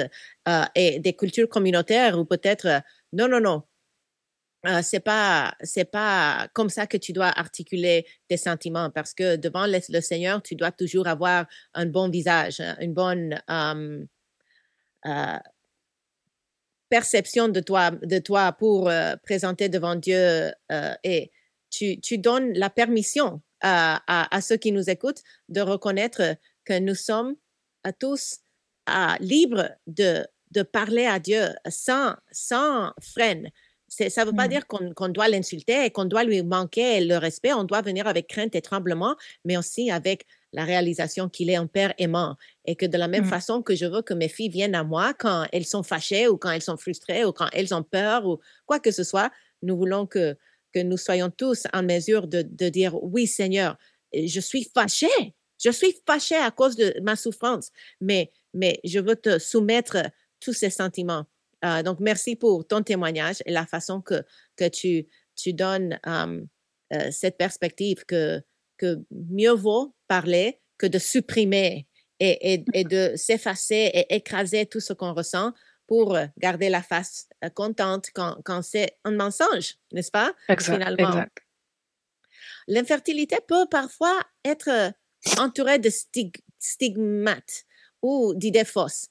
euh, 0.49 0.65
et 0.75 0.99
des 1.01 1.15
cultures 1.15 1.49
communautaires 1.49 2.19
où 2.19 2.25
peut-être 2.25 2.67
euh, 2.67 2.81
non, 3.13 3.29
non, 3.29 3.41
non. 3.41 3.63
c'est 4.83 5.01
pas 5.01 5.55
c'est 5.63 5.91
pas 5.91 6.49
comme 6.53 6.69
ça 6.69 6.87
que 6.87 6.99
tu 6.99 7.13
dois 7.13 7.29
articuler 7.29 8.07
tes 8.29 8.37
sentiments 8.37 8.91
parce 8.91 9.15
que 9.15 9.37
devant 9.37 9.67
le, 9.67 10.01
Seigneur 10.01 10.43
tu 10.43 10.55
dois 10.55 10.71
toujours 10.71 11.09
avoir 11.09 11.47
un 11.75 11.87
bon 11.87 12.11
visage 12.11 12.61
une 12.81 12.93
bonne 12.93 13.41
perception 16.91 17.49
de 17.49 17.61
toi, 17.61 17.93
de 17.93 18.19
toi 18.19 18.53
pour 18.53 18.89
euh, 18.89 19.15
présenter 19.23 19.69
devant 19.69 19.95
Dieu 19.95 20.53
euh, 20.73 20.95
et 21.05 21.31
tu, 21.71 22.01
tu, 22.01 22.19
donnes 22.19 22.53
la 22.53 22.69
permission 22.69 23.41
à, 23.63 24.03
à, 24.07 24.41
ceux 24.41 24.57
qui 24.57 24.73
nous 24.73 24.91
écoutent 24.91 25.23
de 25.49 25.61
reconnaître 25.61 26.37
que 26.65 26.79
nous 26.79 26.97
sommes 26.97 27.37
à 27.85 27.93
tous 27.93 28.39
à, 28.87 29.17
libres 29.21 29.71
de, 29.87 30.27
de 30.51 30.63
parler 30.63 31.07
à 31.07 31.21
Dieu 31.21 31.49
sans, 31.69 32.17
sans 32.33 32.93
freine. 33.01 33.51
Ça 33.89 34.05
ne 34.05 34.31
veut 34.31 34.37
pas 34.37 34.47
mmh. 34.47 34.51
dire 34.51 34.67
qu'on 34.67 35.09
doit 35.09 35.29
l'insulter 35.29 35.85
et 35.85 35.91
qu'on 35.91 36.05
doit 36.05 36.25
lui 36.25 36.43
manquer 36.43 37.05
le 37.05 37.17
respect. 37.17 37.53
On 37.53 37.65
doit 37.65 37.83
venir 37.83 38.07
avec 38.07 38.29
crainte 38.29 38.55
et 38.55 38.63
tremblement, 38.63 39.17
mais 39.45 39.57
aussi 39.57 39.91
avec 39.91 40.27
la 40.53 40.65
réalisation 40.65 41.29
qu'il 41.29 41.51
est 41.51 41.57
un 41.57 41.67
père 41.67 41.95
aimant 41.99 42.37
et 42.65 42.77
que 42.77 42.87
de 42.87 42.99
la 42.99 43.09
même 43.09 43.25
mmh. 43.25 43.29
façon 43.29 43.63
que 43.63 43.75
je 43.75 43.87
veux 43.87 44.03
que 44.03 44.15
mes 44.15 44.29
filles 44.29 44.49
viennent 44.49 44.75
à 44.75 44.85
moi 44.85 45.15
quand 45.15 45.47
elles 45.53 45.65
sont 45.65 45.83
fâchées 45.83 46.29
ou 46.29 46.37
quand 46.37 46.51
elles 46.51 46.63
sont 46.63 46.77
frustrées 46.77 47.25
ou 47.25 47.33
quand 47.33 47.49
elles 47.53 47.73
ont 47.75 47.83
peur 47.83 48.27
ou 48.27 48.41
quoi 48.67 48.81
que 48.81 48.91
ce 48.91 49.05
soit, 49.05 49.31
nous 49.63 49.77
voulons 49.77 50.07
que, 50.07 50.37
que 50.73 50.81
nous 50.81 50.97
soyons 50.97 51.31
tous 51.31 51.67
en 51.73 51.83
mesure 51.83 52.27
de, 52.27 52.43
de 52.43 52.69
dire 52.69 53.01
oui 53.03 53.27
Seigneur, 53.27 53.77
je 54.13 54.41
suis 54.41 54.65
fâchée, 54.75 55.35
je 55.63 55.71
suis 55.71 55.95
fâchée 56.07 56.37
à 56.37 56.51
cause 56.51 56.77
de 56.77 56.95
ma 57.03 57.17
souffrance, 57.17 57.71
mais, 58.01 58.33
mais 58.55 58.81
je 58.85 58.99
veux 58.99 59.17
te 59.17 59.39
soumettre 59.39 59.99
tous 60.41 60.53
ces 60.53 60.71
sentiments. 60.71 61.27
Euh, 61.65 61.83
donc, 61.83 62.01
merci 62.01 62.37
pour 62.37 62.67
ton 62.67 62.83
témoignage 62.83 63.37
et 63.45 63.53
la 63.53 63.67
façon 63.67 64.01
que, 64.01 64.23
que 64.57 64.69
tu, 64.69 65.07
tu 65.37 65.53
donnes 65.53 66.01
euh, 66.07 66.41
cette 67.11 67.37
perspective 67.37 68.05
que, 68.07 68.43
que 68.81 69.05
mieux 69.11 69.53
vaut 69.53 69.95
parler 70.09 70.59
que 70.79 70.87
de 70.87 70.99
supprimer 70.99 71.87
et, 72.19 72.65
et, 72.73 72.85
de 72.85 73.13
s'effacer 73.15 73.91
et 73.93 74.15
écraser 74.15 74.65
tout 74.65 74.81
ce 74.81 74.95
qu'on 74.95 75.13
ressent 75.13 75.53
pour 75.87 76.17
garder 76.39 76.71
la 76.71 76.83
face 76.83 77.29
contente 77.55 78.09
quand, 78.15 78.37
quand 78.45 78.63
c'est 78.63 78.99
un 79.05 79.13
mensonge, 79.13 79.77
n'est-ce 79.93 80.11
pas? 80.11 80.33
Exact, 80.49 80.75
Finalement. 80.75 81.25
l'infertilité 82.69 83.37
peut 83.47 83.67
parfois 83.71 84.19
être 84.45 84.93
entourée 85.39 85.79
de 85.79 85.91
stigmates 86.59 87.65
ou 88.03 88.35
d'idées 88.35 88.65
fausses. 88.65 89.09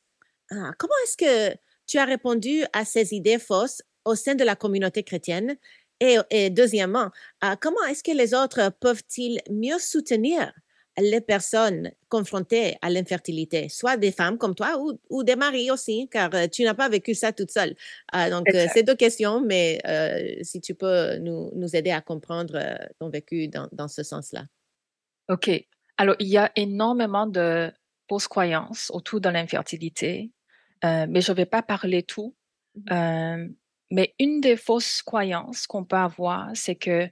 Ah, 0.52 0.72
comment 0.80 0.94
est-ce 1.04 1.18
que 1.18 1.58
tu 1.86 1.98
as 1.98 2.06
répondu 2.06 2.64
à 2.74 2.86
ces 2.86 3.14
idées 3.14 3.40
fausses 3.40 3.84
au 4.06 4.16
sein 4.16 4.36
de 4.36 4.44
la 4.44 4.56
communauté 4.56 5.04
chrétienne? 5.04 5.58
Et, 6.00 6.50
deuxièmement, 6.50 7.10
ah, 7.42 7.58
comment 7.60 7.84
est-ce 7.90 8.04
que 8.04 8.16
les 8.16 8.34
autres 8.34 8.72
peuvent-ils 8.80 9.42
mieux 9.50 9.80
soutenir 9.80 10.54
les 11.02 11.22
personnes 11.22 11.92
confrontées 12.10 12.76
à 12.82 12.90
l'infertilité, 12.90 13.70
soit 13.70 13.98
des 13.98 14.12
femmes 14.12 14.38
comme 14.38 14.56
toi 14.56 14.78
ou, 15.10 15.24
des 15.24 15.36
maris 15.36 15.72
aussi, 15.72 16.10
car 16.12 16.34
euh, 16.34 16.48
tu 16.48 16.64
n'as 16.64 16.74
pas 16.74 16.90
vécu 16.90 17.14
ça 17.14 17.32
toute 17.32 17.52
seule. 17.52 17.76
Ah, 18.12 18.30
donc, 18.30 18.48
euh, 18.54 18.68
c'est 18.74 18.84
deux 18.84 18.96
questions, 18.96 19.42
mais 19.42 19.80
euh, 19.88 20.40
si 20.42 20.60
tu 20.60 20.76
peux 20.76 21.18
nous, 21.18 21.52
nous, 21.56 21.76
aider 21.76 21.92
à 21.92 22.02
comprendre 22.02 22.60
ton 23.00 23.10
vécu 23.10 23.48
dans, 23.48 23.70
dans 23.72 23.88
ce 23.88 24.04
sens-là. 24.04 24.46
OK. 25.30 25.50
Alors, 25.98 26.16
il 26.20 26.28
y 26.28 26.38
a 26.38 26.52
énormément 26.56 27.28
de 27.28 27.72
fausses 28.10 28.28
croyances 28.28 28.92
autour 28.94 29.22
de 29.22 29.30
l'infertilité, 29.30 30.32
mais 30.84 31.22
je 31.22 31.32
ne 31.32 31.38
vais 31.38 31.46
pas 31.46 31.62
parler 31.62 32.04
tout. 32.04 32.36
Mmh 32.76 33.50
mais 33.92 34.14
une 34.20 34.42
des 34.42 34.58
fausses 34.58 35.02
croyances 35.02 35.68
qu'on 35.68 35.84
peut 35.84 35.96
avoir, 35.96 36.50
c'est 36.54 36.76
que 36.76 37.10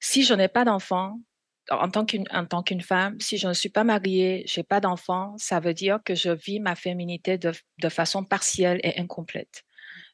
si 0.00 0.24
je 0.24 0.34
n'ai 0.34 0.48
pas 0.48 0.64
d'enfant, 0.64 1.20
en 1.70 1.90
tant 1.90 2.04
qu'une 2.04 2.24
tant 2.48 2.62
qu'une 2.62 2.80
femme, 2.80 3.20
si 3.20 3.36
je 3.36 3.48
ne 3.48 3.52
suis 3.52 3.68
pas 3.68 3.84
mariée, 3.84 4.42
j'ai 4.46 4.62
pas 4.62 4.80
d'enfant, 4.80 5.34
ça 5.36 5.60
veut 5.60 5.74
dire 5.74 5.98
que 6.04 6.14
je 6.14 6.30
vis 6.30 6.60
ma 6.60 6.74
féminité 6.74 7.38
de, 7.38 7.52
de 7.78 7.88
façon 7.88 8.24
partielle 8.24 8.80
et 8.82 8.98
incomplète. 8.98 9.64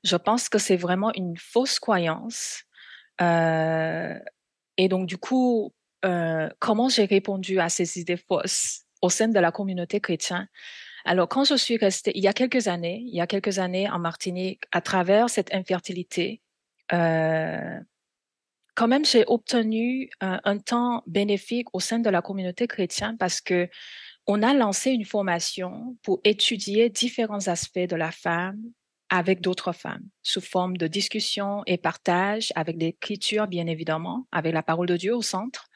Je 0.02 0.16
pense 0.16 0.48
que 0.48 0.58
c'est 0.58 0.76
vraiment 0.76 1.12
une 1.14 1.36
fausse 1.36 1.78
croyance. 1.78 2.64
Euh, 3.20 4.18
et 4.76 4.88
donc 4.88 5.06
du 5.06 5.16
coup, 5.16 5.72
euh, 6.04 6.48
comment 6.58 6.88
j'ai 6.88 7.04
répondu 7.04 7.60
à 7.60 7.68
ces 7.68 7.98
idées 7.98 8.16
fausses 8.16 8.82
au 9.00 9.08
sein 9.08 9.28
de 9.28 9.38
la 9.38 9.52
communauté 9.52 10.00
chrétienne? 10.00 10.48
Alors 11.04 11.28
quand 11.28 11.44
je 11.44 11.54
suis 11.54 11.76
restée, 11.76 12.12
il 12.14 12.22
y 12.22 12.28
a 12.28 12.32
quelques 12.32 12.68
années, 12.68 13.02
il 13.06 13.14
y 13.14 13.20
a 13.20 13.26
quelques 13.26 13.58
années 13.58 13.88
en 13.90 13.98
Martinique, 13.98 14.64
à 14.72 14.80
travers 14.80 15.28
cette 15.28 15.54
infertilité, 15.54 16.40
euh, 16.92 17.78
quand 18.74 18.88
même, 18.88 19.04
j'ai 19.04 19.24
obtenu 19.28 20.10
un, 20.20 20.40
un, 20.44 20.58
temps 20.58 21.04
bénéfique 21.06 21.68
au 21.72 21.80
sein 21.80 22.00
de 22.00 22.10
la 22.10 22.22
communauté 22.22 22.66
chrétienne 22.66 23.16
parce 23.18 23.40
que 23.40 23.68
on 24.26 24.42
a 24.42 24.52
lancé 24.54 24.90
une 24.90 25.04
formation 25.04 25.96
pour 26.02 26.20
étudier 26.24 26.90
différents 26.90 27.46
aspects 27.46 27.78
de 27.78 27.94
la 27.94 28.10
femme 28.10 28.58
avec 29.10 29.40
d'autres 29.40 29.72
femmes, 29.72 30.02
sous 30.22 30.40
forme 30.40 30.76
de 30.76 30.86
discussion 30.86 31.62
et 31.66 31.76
partage, 31.76 32.52
avec 32.56 32.76
l'écriture, 32.76 33.46
bien 33.46 33.66
évidemment, 33.66 34.26
avec 34.32 34.52
la 34.52 34.62
parole 34.62 34.88
de 34.88 34.96
Dieu 34.96 35.14
au 35.14 35.22
centre. 35.22 35.68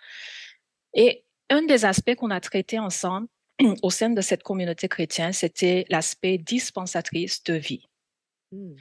Et 0.94 1.24
un 1.50 1.62
des 1.62 1.84
aspects 1.84 2.14
qu'on 2.14 2.30
a 2.30 2.40
traités 2.40 2.78
ensemble 2.78 3.28
au 3.82 3.90
sein 3.90 4.10
de 4.10 4.20
cette 4.20 4.42
communauté 4.42 4.88
chrétienne, 4.88 5.32
c'était 5.32 5.84
l'aspect 5.88 6.38
dispensatrice 6.38 7.42
de 7.44 7.54
vie. 7.54 7.84
Mmh. 8.52 8.74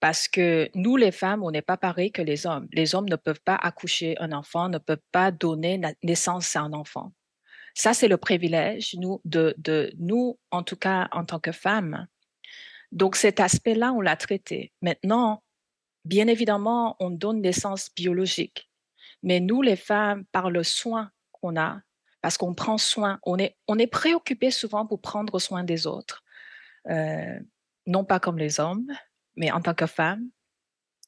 Parce 0.00 0.28
que 0.28 0.70
nous, 0.74 0.96
les 0.96 1.12
femmes, 1.12 1.42
on 1.42 1.50
n'est 1.50 1.62
pas 1.62 1.76
pareil 1.76 2.10
que 2.10 2.22
les 2.22 2.46
hommes. 2.46 2.68
Les 2.72 2.94
hommes 2.94 3.08
ne 3.08 3.16
peuvent 3.16 3.42
pas 3.42 3.56
accoucher 3.56 4.16
un 4.18 4.32
enfant, 4.32 4.70
ne 4.70 4.78
peuvent 4.78 4.98
pas 5.12 5.30
donner 5.30 5.78
naissance 6.02 6.56
à 6.56 6.60
un 6.60 6.72
enfant. 6.72 7.12
Ça, 7.74 7.94
c'est 7.94 8.08
le 8.08 8.16
privilège, 8.16 8.94
nous, 8.98 9.20
de, 9.24 9.54
de, 9.58 9.92
nous, 9.98 10.38
en 10.50 10.62
tout 10.62 10.76
cas, 10.76 11.08
en 11.12 11.24
tant 11.24 11.38
que 11.38 11.52
femmes. 11.52 12.06
Donc, 12.92 13.14
cet 13.14 13.40
aspect-là, 13.40 13.92
on 13.92 14.00
l'a 14.00 14.16
traité. 14.16 14.72
Maintenant, 14.80 15.42
bien 16.04 16.26
évidemment, 16.26 16.96
on 16.98 17.10
donne 17.10 17.42
naissance 17.42 17.90
biologique. 17.94 18.70
Mais 19.22 19.38
nous, 19.38 19.60
les 19.60 19.76
femmes, 19.76 20.24
par 20.32 20.50
le 20.50 20.62
soin 20.62 21.10
qu'on 21.30 21.60
a, 21.60 21.82
parce 22.22 22.36
qu'on 22.36 22.54
prend 22.54 22.78
soin, 22.78 23.18
on 23.24 23.38
est, 23.38 23.56
on 23.68 23.78
est 23.78 23.86
préoccupé 23.86 24.50
souvent 24.50 24.86
pour 24.86 25.00
prendre 25.00 25.38
soin 25.38 25.64
des 25.64 25.86
autres. 25.86 26.22
Euh, 26.88 27.38
non 27.86 28.04
pas 28.04 28.20
comme 28.20 28.38
les 28.38 28.60
hommes, 28.60 28.86
mais 29.36 29.50
en 29.50 29.60
tant 29.60 29.74
que 29.74 29.86
femme. 29.86 30.28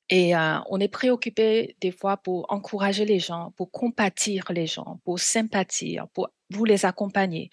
Et 0.08 0.36
euh, 0.36 0.58
on 0.68 0.80
est 0.80 0.88
préoccupé 0.88 1.76
des 1.80 1.92
fois 1.92 2.16
pour 2.16 2.46
encourager 2.52 3.04
les 3.04 3.18
gens, 3.18 3.52
pour 3.56 3.70
compatir 3.70 4.52
les 4.52 4.66
gens, 4.66 5.00
pour 5.04 5.18
sympathier, 5.18 6.00
pour 6.12 6.30
vous 6.50 6.64
les 6.64 6.84
accompagner. 6.84 7.50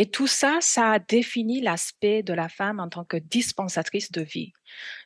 Et 0.00 0.06
tout 0.06 0.26
ça, 0.26 0.60
ça 0.62 0.92
a 0.92 0.98
défini 0.98 1.60
l'aspect 1.60 2.22
de 2.22 2.32
la 2.32 2.48
femme 2.48 2.80
en 2.80 2.88
tant 2.88 3.04
que 3.04 3.18
dispensatrice 3.18 4.10
de 4.10 4.22
vie. 4.22 4.54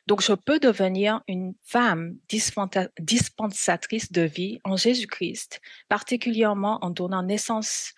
Donc, 0.07 0.21
je 0.21 0.31
peux 0.31 0.57
devenir 0.57 1.21
une 1.27 1.53
femme 1.63 2.15
dispensatrice 2.29 4.13
de 4.13 4.21
vie 4.21 4.61
en 4.63 4.77
Jésus-Christ, 4.77 5.59
particulièrement 5.89 6.79
en 6.81 6.91
donnant 6.91 7.23
naissance 7.23 7.91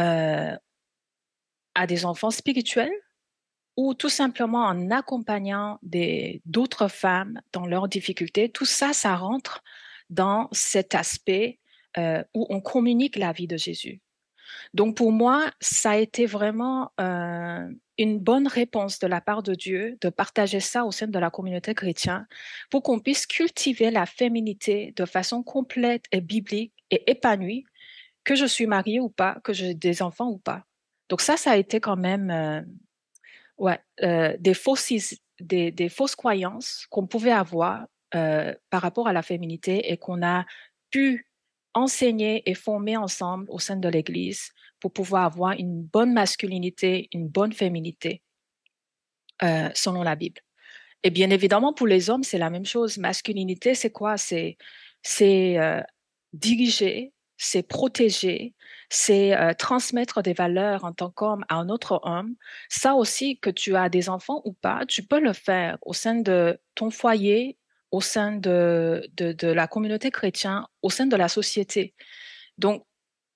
euh, 0.00 0.56
à 1.76 1.86
des 1.86 2.04
enfants 2.04 2.32
spirituels 2.32 2.90
ou 3.76 3.94
tout 3.94 4.08
simplement 4.08 4.64
en 4.64 4.90
accompagnant 4.90 5.78
d'autres 6.44 6.88
femmes 6.88 7.40
dans 7.52 7.66
leurs 7.66 7.86
difficultés. 7.86 8.50
Tout 8.50 8.64
ça, 8.64 8.92
ça 8.92 9.14
rentre 9.14 9.62
dans 10.10 10.48
cet 10.50 10.96
aspect 10.96 11.60
euh, 11.98 12.24
où 12.34 12.48
on 12.50 12.60
communique 12.60 13.14
la 13.14 13.30
vie 13.30 13.46
de 13.46 13.56
Jésus. 13.56 14.00
Donc 14.74 14.96
pour 14.96 15.12
moi, 15.12 15.50
ça 15.60 15.92
a 15.92 15.96
été 15.96 16.26
vraiment 16.26 16.90
euh, 17.00 17.68
une 17.98 18.18
bonne 18.18 18.46
réponse 18.46 18.98
de 18.98 19.06
la 19.06 19.20
part 19.20 19.42
de 19.42 19.54
Dieu 19.54 19.98
de 20.00 20.08
partager 20.08 20.60
ça 20.60 20.84
au 20.84 20.90
sein 20.90 21.06
de 21.06 21.18
la 21.18 21.30
communauté 21.30 21.74
chrétienne 21.74 22.26
pour 22.70 22.82
qu'on 22.82 23.00
puisse 23.00 23.26
cultiver 23.26 23.90
la 23.90 24.06
féminité 24.06 24.92
de 24.96 25.04
façon 25.04 25.42
complète 25.42 26.04
et 26.12 26.20
biblique 26.20 26.72
et 26.90 27.10
épanouie, 27.10 27.64
que 28.24 28.34
je 28.34 28.46
suis 28.46 28.66
mariée 28.66 29.00
ou 29.00 29.08
pas, 29.08 29.40
que 29.44 29.52
j'ai 29.52 29.74
des 29.74 30.02
enfants 30.02 30.28
ou 30.28 30.38
pas. 30.38 30.64
Donc 31.08 31.20
ça, 31.20 31.36
ça 31.36 31.52
a 31.52 31.56
été 31.56 31.80
quand 31.80 31.96
même 31.96 32.30
euh, 32.30 33.74
euh, 34.02 34.36
des, 34.38 34.54
fausses, 34.54 34.92
des, 35.40 35.88
fausses 35.88 36.16
croyances 36.16 36.86
qu'on 36.90 37.06
pouvait 37.06 37.32
avoir 37.32 37.86
par 38.10 38.82
rapport 38.82 39.08
à 39.08 39.14
la 39.14 39.22
féminité 39.22 39.90
et 39.90 39.96
qu'on 39.96 40.22
a 40.22 40.44
pu 40.90 41.31
enseigner 41.74 42.48
et 42.48 42.54
former 42.54 42.96
ensemble 42.96 43.46
au 43.48 43.58
sein 43.58 43.76
de 43.76 43.88
l'Église 43.88 44.50
pour 44.80 44.92
pouvoir 44.92 45.24
avoir 45.24 45.52
une 45.52 45.82
bonne 45.82 46.12
masculinité, 46.12 47.08
une 47.12 47.28
bonne 47.28 47.52
féminité 47.52 48.22
euh, 49.42 49.68
selon 49.74 50.02
la 50.02 50.14
Bible. 50.14 50.40
Et 51.04 51.10
bien 51.10 51.30
évidemment, 51.30 51.72
pour 51.72 51.86
les 51.86 52.10
hommes, 52.10 52.22
c'est 52.22 52.38
la 52.38 52.50
même 52.50 52.66
chose. 52.66 52.98
Masculinité, 52.98 53.74
c'est 53.74 53.90
quoi? 53.90 54.16
C'est 54.16 54.56
euh, 55.28 55.82
diriger, 56.32 57.12
c'est 57.36 57.62
protéger, 57.62 58.54
c'est 58.88 59.36
euh, 59.36 59.52
transmettre 59.52 60.22
des 60.22 60.32
valeurs 60.32 60.84
en 60.84 60.92
tant 60.92 61.10
qu'homme 61.10 61.44
à 61.48 61.56
un 61.56 61.68
autre 61.68 62.00
homme. 62.04 62.36
Ça 62.68 62.94
aussi, 62.94 63.38
que 63.40 63.50
tu 63.50 63.74
as 63.74 63.88
des 63.88 64.08
enfants 64.08 64.42
ou 64.44 64.52
pas, 64.52 64.84
tu 64.86 65.02
peux 65.02 65.20
le 65.20 65.32
faire 65.32 65.76
au 65.82 65.92
sein 65.92 66.14
de 66.14 66.60
ton 66.74 66.90
foyer, 66.90 67.58
au 67.92 68.00
sein 68.00 68.32
de, 68.32 69.08
de, 69.16 69.48
la 69.48 69.66
communauté 69.68 70.10
chrétienne, 70.10 70.62
au 70.82 70.90
sein 70.90 71.06
de 71.06 71.16
la 71.16 71.28
société. 71.28 71.94
Donc, 72.58 72.84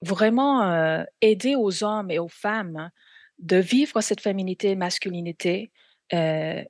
vraiment 0.03 0.62
euh, 0.62 1.05
aider 1.21 1.55
aux 1.57 1.85
hommes 1.85 2.11
et 2.11 2.19
aux 2.19 2.29
femmes 2.29 2.90
de 3.38 3.57
vivre 3.57 4.01
cette 4.01 4.21
féminité 4.21 4.71
et 4.71 4.77
masculinité 4.77 5.71
euh, 6.12 6.64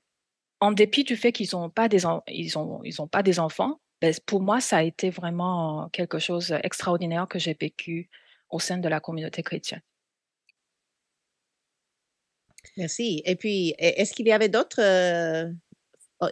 en 0.61 0.72
dépit 0.72 1.05
du 1.05 1.16
fait 1.16 1.33
qu'ils 1.33 1.49
n'ont 1.53 1.70
pas 1.70 1.88
des 1.88 2.03
ils 2.29 2.59
ont 2.59 2.81
ils 2.83 3.03
ont 3.03 3.09
pas 3.09 3.22
des 3.22 3.38
enfants 3.38 3.79
ben, 4.01 4.14
pour 4.27 4.42
moi, 4.42 4.61
ça 4.61 4.79
a 4.79 4.83
été 4.83 5.11
vraiment 5.11 5.88
quelque 5.90 6.18
chose 6.18 6.49
d'extraordinaire 6.49 7.27
que 7.29 7.38
j'ai 7.38 7.57
vécu 7.59 8.11
au 8.51 8.59
sein 8.59 8.79
de 8.79 8.88
la 8.88 9.01
communauté 9.01 9.42
chrétienne. 9.42 9.83
Merci. 12.77 13.22
Et 13.25 13.37
puis, 13.37 13.75
est-ce 13.79 14.12
qu'il 14.12 14.27
y 14.27 14.33
avait 14.33 14.49
d'autres 14.51 14.83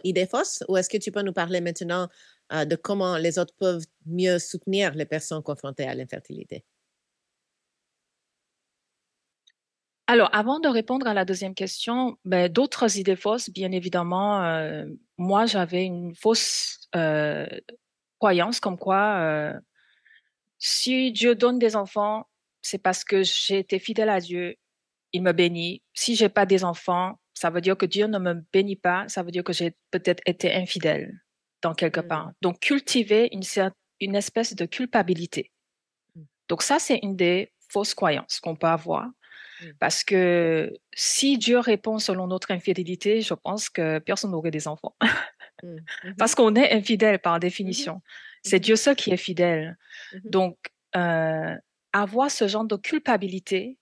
idées 0.03 0.25
fausses 0.25 0.63
ou 0.67 0.77
est-ce 0.77 0.89
que 0.89 0.97
tu 0.97 1.11
peux 1.11 1.21
nous 1.21 1.33
parler 1.33 1.61
maintenant 1.61 2.07
euh, 2.53 2.65
de 2.65 2.75
comment 2.75 3.17
les 3.17 3.39
autres 3.39 3.53
peuvent 3.57 3.85
mieux 4.05 4.39
soutenir 4.39 4.93
les 4.93 5.05
personnes 5.05 5.43
confrontées 5.43 5.87
à 5.87 5.95
l'infertilité? 5.95 6.63
Alors, 10.07 10.29
avant 10.33 10.59
de 10.59 10.67
répondre 10.67 11.07
à 11.07 11.15
la 11.15 11.25
deuxième 11.25 11.55
question, 11.55 12.17
ben, 12.25 12.51
d'autres 12.51 12.97
idées 12.97 13.15
fausses, 13.15 13.49
bien 13.49 13.71
évidemment, 13.71 14.43
euh, 14.43 14.85
moi, 15.17 15.47
j'avais 15.47 15.85
une 15.85 16.13
fausse 16.13 16.87
euh, 16.95 17.47
croyance 18.19 18.59
comme 18.59 18.77
quoi 18.77 19.59
si 20.59 21.11
Dieu 21.11 21.35
donne 21.35 21.59
des 21.59 21.75
enfants, 21.75 22.27
c'est 22.61 22.77
parce 22.77 23.03
que 23.03 23.23
j'ai 23.23 23.59
été 23.59 23.79
fidèle 23.79 24.09
à 24.09 24.19
Dieu, 24.19 24.55
il 25.13 25.21
me 25.21 25.31
bénit. 25.31 25.83
Si 25.93 26.15
j'ai 26.15 26.29
pas 26.29 26.45
des 26.45 26.63
enfants, 26.63 27.19
ça 27.35 27.49
veut 27.49 27.61
dire 27.61 27.77
que 27.77 27.85
Dieu 27.85 28.07
ne 28.07 28.17
me 28.17 28.33
bénit 28.51 28.77
pas, 28.77 29.07
ça 29.07 29.21
veut 29.21 29.31
dire 29.31 29.43
que 29.43 29.53
j'ai 29.53 29.75
peut-être 29.91 30.23
été 30.25 30.51
infidèle 30.53 31.21
dans 31.61 31.73
quelque 31.73 31.99
mmh. 31.99 32.07
part. 32.07 32.31
Donc, 32.41 32.59
cultiver 32.59 33.29
une, 33.31 33.43
une 33.99 34.15
espèce 34.15 34.55
de 34.55 34.65
culpabilité. 34.65 35.51
Mmh. 36.15 36.21
Donc, 36.49 36.63
ça, 36.63 36.79
c'est 36.79 36.99
une 37.03 37.15
des 37.15 37.51
fausses 37.69 37.93
croyances 37.93 38.39
qu'on 38.39 38.55
peut 38.55 38.67
avoir. 38.67 39.05
Mmh. 39.05 39.65
Parce 39.79 40.03
que 40.03 40.73
si 40.93 41.37
Dieu 41.37 41.59
répond 41.59 41.99
selon 41.99 42.27
notre 42.27 42.51
infidélité, 42.51 43.21
je 43.21 43.33
pense 43.33 43.69
que 43.69 43.99
personne 43.99 44.31
n'aurait 44.31 44.51
des 44.51 44.67
enfants. 44.67 44.95
Mmh. 45.63 45.77
Mmh 46.03 46.15
Parce 46.17 46.35
qu'on 46.35 46.53
est 46.55 46.73
infidèle 46.73 47.17
par 47.17 47.39
définition. 47.39 48.01
C'est 48.43 48.59
Dieu 48.59 48.75
seul 48.75 48.93
qui 48.93 49.11
est 49.11 49.17
fidèle. 49.17 49.77
Donc, 50.25 50.57
euh, 50.97 51.55
avoir 51.93 52.29
ce 52.29 52.49
genre 52.49 52.65
de 52.65 52.75
culpabilité 52.75 53.77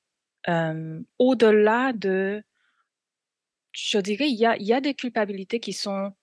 euh, 0.49 1.01
au-delà 1.17 1.91
de, 1.93 2.43
je 3.73 3.97
dirais, 3.97 4.29
il 4.29 4.35
y 4.35 4.45
a, 4.45 4.55
il 4.57 4.65
y 4.65 4.73
a 4.73 4.81
des 4.81 4.93
culpabilités 4.93 5.59
qui 5.59 5.73
sont 5.73 6.13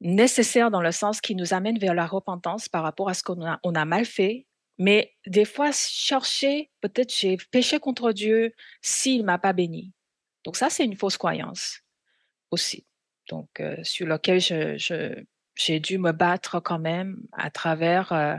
nécessaires 0.00 0.70
dans 0.70 0.82
le 0.82 0.92
sens 0.92 1.20
qui 1.20 1.34
nous 1.34 1.52
amènent 1.52 1.78
vers 1.78 1.94
la 1.94 2.06
repentance 2.06 2.68
par 2.68 2.82
rapport 2.82 3.08
à 3.08 3.14
ce 3.14 3.22
qu'on 3.22 3.44
a, 3.44 3.60
on 3.64 3.74
a 3.74 3.84
mal 3.84 4.04
fait. 4.04 4.46
Mais 4.78 5.12
des 5.26 5.44
fois, 5.44 5.72
chercher, 5.72 6.70
peut-être 6.80 7.14
j'ai 7.14 7.36
péché 7.50 7.78
contre 7.78 8.12
Dieu 8.12 8.54
s'il 8.80 9.24
m'a 9.24 9.38
pas 9.38 9.52
béni. 9.52 9.92
Donc 10.44 10.56
ça, 10.56 10.70
c'est 10.70 10.84
une 10.84 10.96
fausse 10.96 11.18
croyance 11.18 11.80
aussi. 12.50 12.86
Donc, 13.28 13.60
euh, 13.60 13.76
sur 13.82 14.06
lequel 14.06 14.40
je, 14.40 14.78
je, 14.78 15.22
j'ai 15.54 15.80
dû 15.80 15.98
me 15.98 16.12
battre 16.12 16.60
quand 16.60 16.78
même 16.78 17.20
à 17.32 17.50
travers 17.50 18.12
euh, 18.12 18.36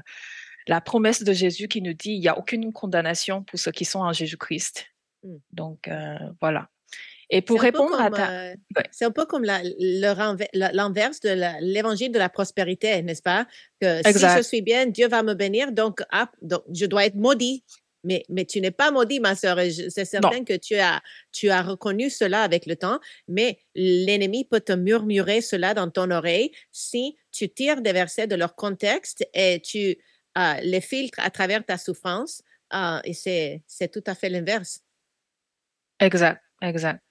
la 0.67 0.81
promesse 0.81 1.23
de 1.23 1.31
Jésus 1.31 1.67
qui 1.67 1.81
nous 1.81 1.93
dit 1.93 2.13
il 2.13 2.19
n'y 2.19 2.27
a 2.27 2.37
aucune 2.37 2.73
condamnation 2.73 3.43
pour 3.43 3.59
ceux 3.59 3.71
qui 3.71 3.85
sont 3.85 3.99
en 3.99 4.11
Jésus-Christ. 4.11 4.87
Mmh. 5.23 5.35
Donc, 5.51 5.87
euh, 5.87 6.17
voilà. 6.39 6.69
Et 7.33 7.41
pour 7.41 7.61
répondre 7.61 7.99
à 7.99 8.11
ta... 8.11 8.29
Euh, 8.29 8.55
c'est 8.91 9.05
un 9.05 9.11
peu 9.11 9.25
comme 9.25 9.45
l'inverse 9.45 11.21
de 11.21 11.29
l'évangile 11.61 12.11
de 12.11 12.19
la 12.19 12.27
prospérité, 12.27 13.01
n'est-ce 13.01 13.21
pas? 13.21 13.47
Que 13.79 14.01
si 14.05 14.19
je 14.19 14.41
suis 14.43 14.61
bien, 14.61 14.85
Dieu 14.85 15.07
va 15.07 15.23
me 15.23 15.33
bénir, 15.33 15.71
donc, 15.71 16.01
ah, 16.11 16.29
donc 16.41 16.63
je 16.71 16.85
dois 16.85 17.05
être 17.05 17.15
maudit. 17.15 17.63
Mais, 18.03 18.23
mais 18.29 18.45
tu 18.45 18.59
n'es 18.61 18.71
pas 18.71 18.91
maudit, 18.91 19.19
ma 19.19 19.35
sœur. 19.35 19.59
C'est 19.89 20.05
certain 20.05 20.43
que 20.43 20.57
tu 20.57 20.75
as, 20.75 21.01
tu 21.31 21.49
as 21.49 21.61
reconnu 21.61 22.09
cela 22.09 22.41
avec 22.41 22.65
le 22.65 22.75
temps, 22.75 22.99
mais 23.27 23.59
l'ennemi 23.75 24.43
peut 24.43 24.59
te 24.59 24.73
murmurer 24.73 25.39
cela 25.39 25.73
dans 25.73 25.89
ton 25.89 26.09
oreille 26.11 26.51
si 26.71 27.15
tu 27.31 27.47
tires 27.47 27.81
des 27.81 27.93
versets 27.93 28.27
de 28.27 28.35
leur 28.35 28.55
contexte 28.55 29.25
et 29.33 29.61
tu 29.61 29.97
euh, 30.37 30.53
les 30.63 30.81
filtres 30.81 31.19
à 31.19 31.29
travers 31.29 31.63
ta 31.63 31.77
souffrance. 31.77 32.41
Euh, 32.73 32.99
et 33.03 33.13
c'est 33.13 33.91
tout 33.91 34.03
à 34.07 34.15
fait 34.15 34.29
l'inverse. 34.29 34.81
Exact, 35.99 36.41
exact. 36.61 37.01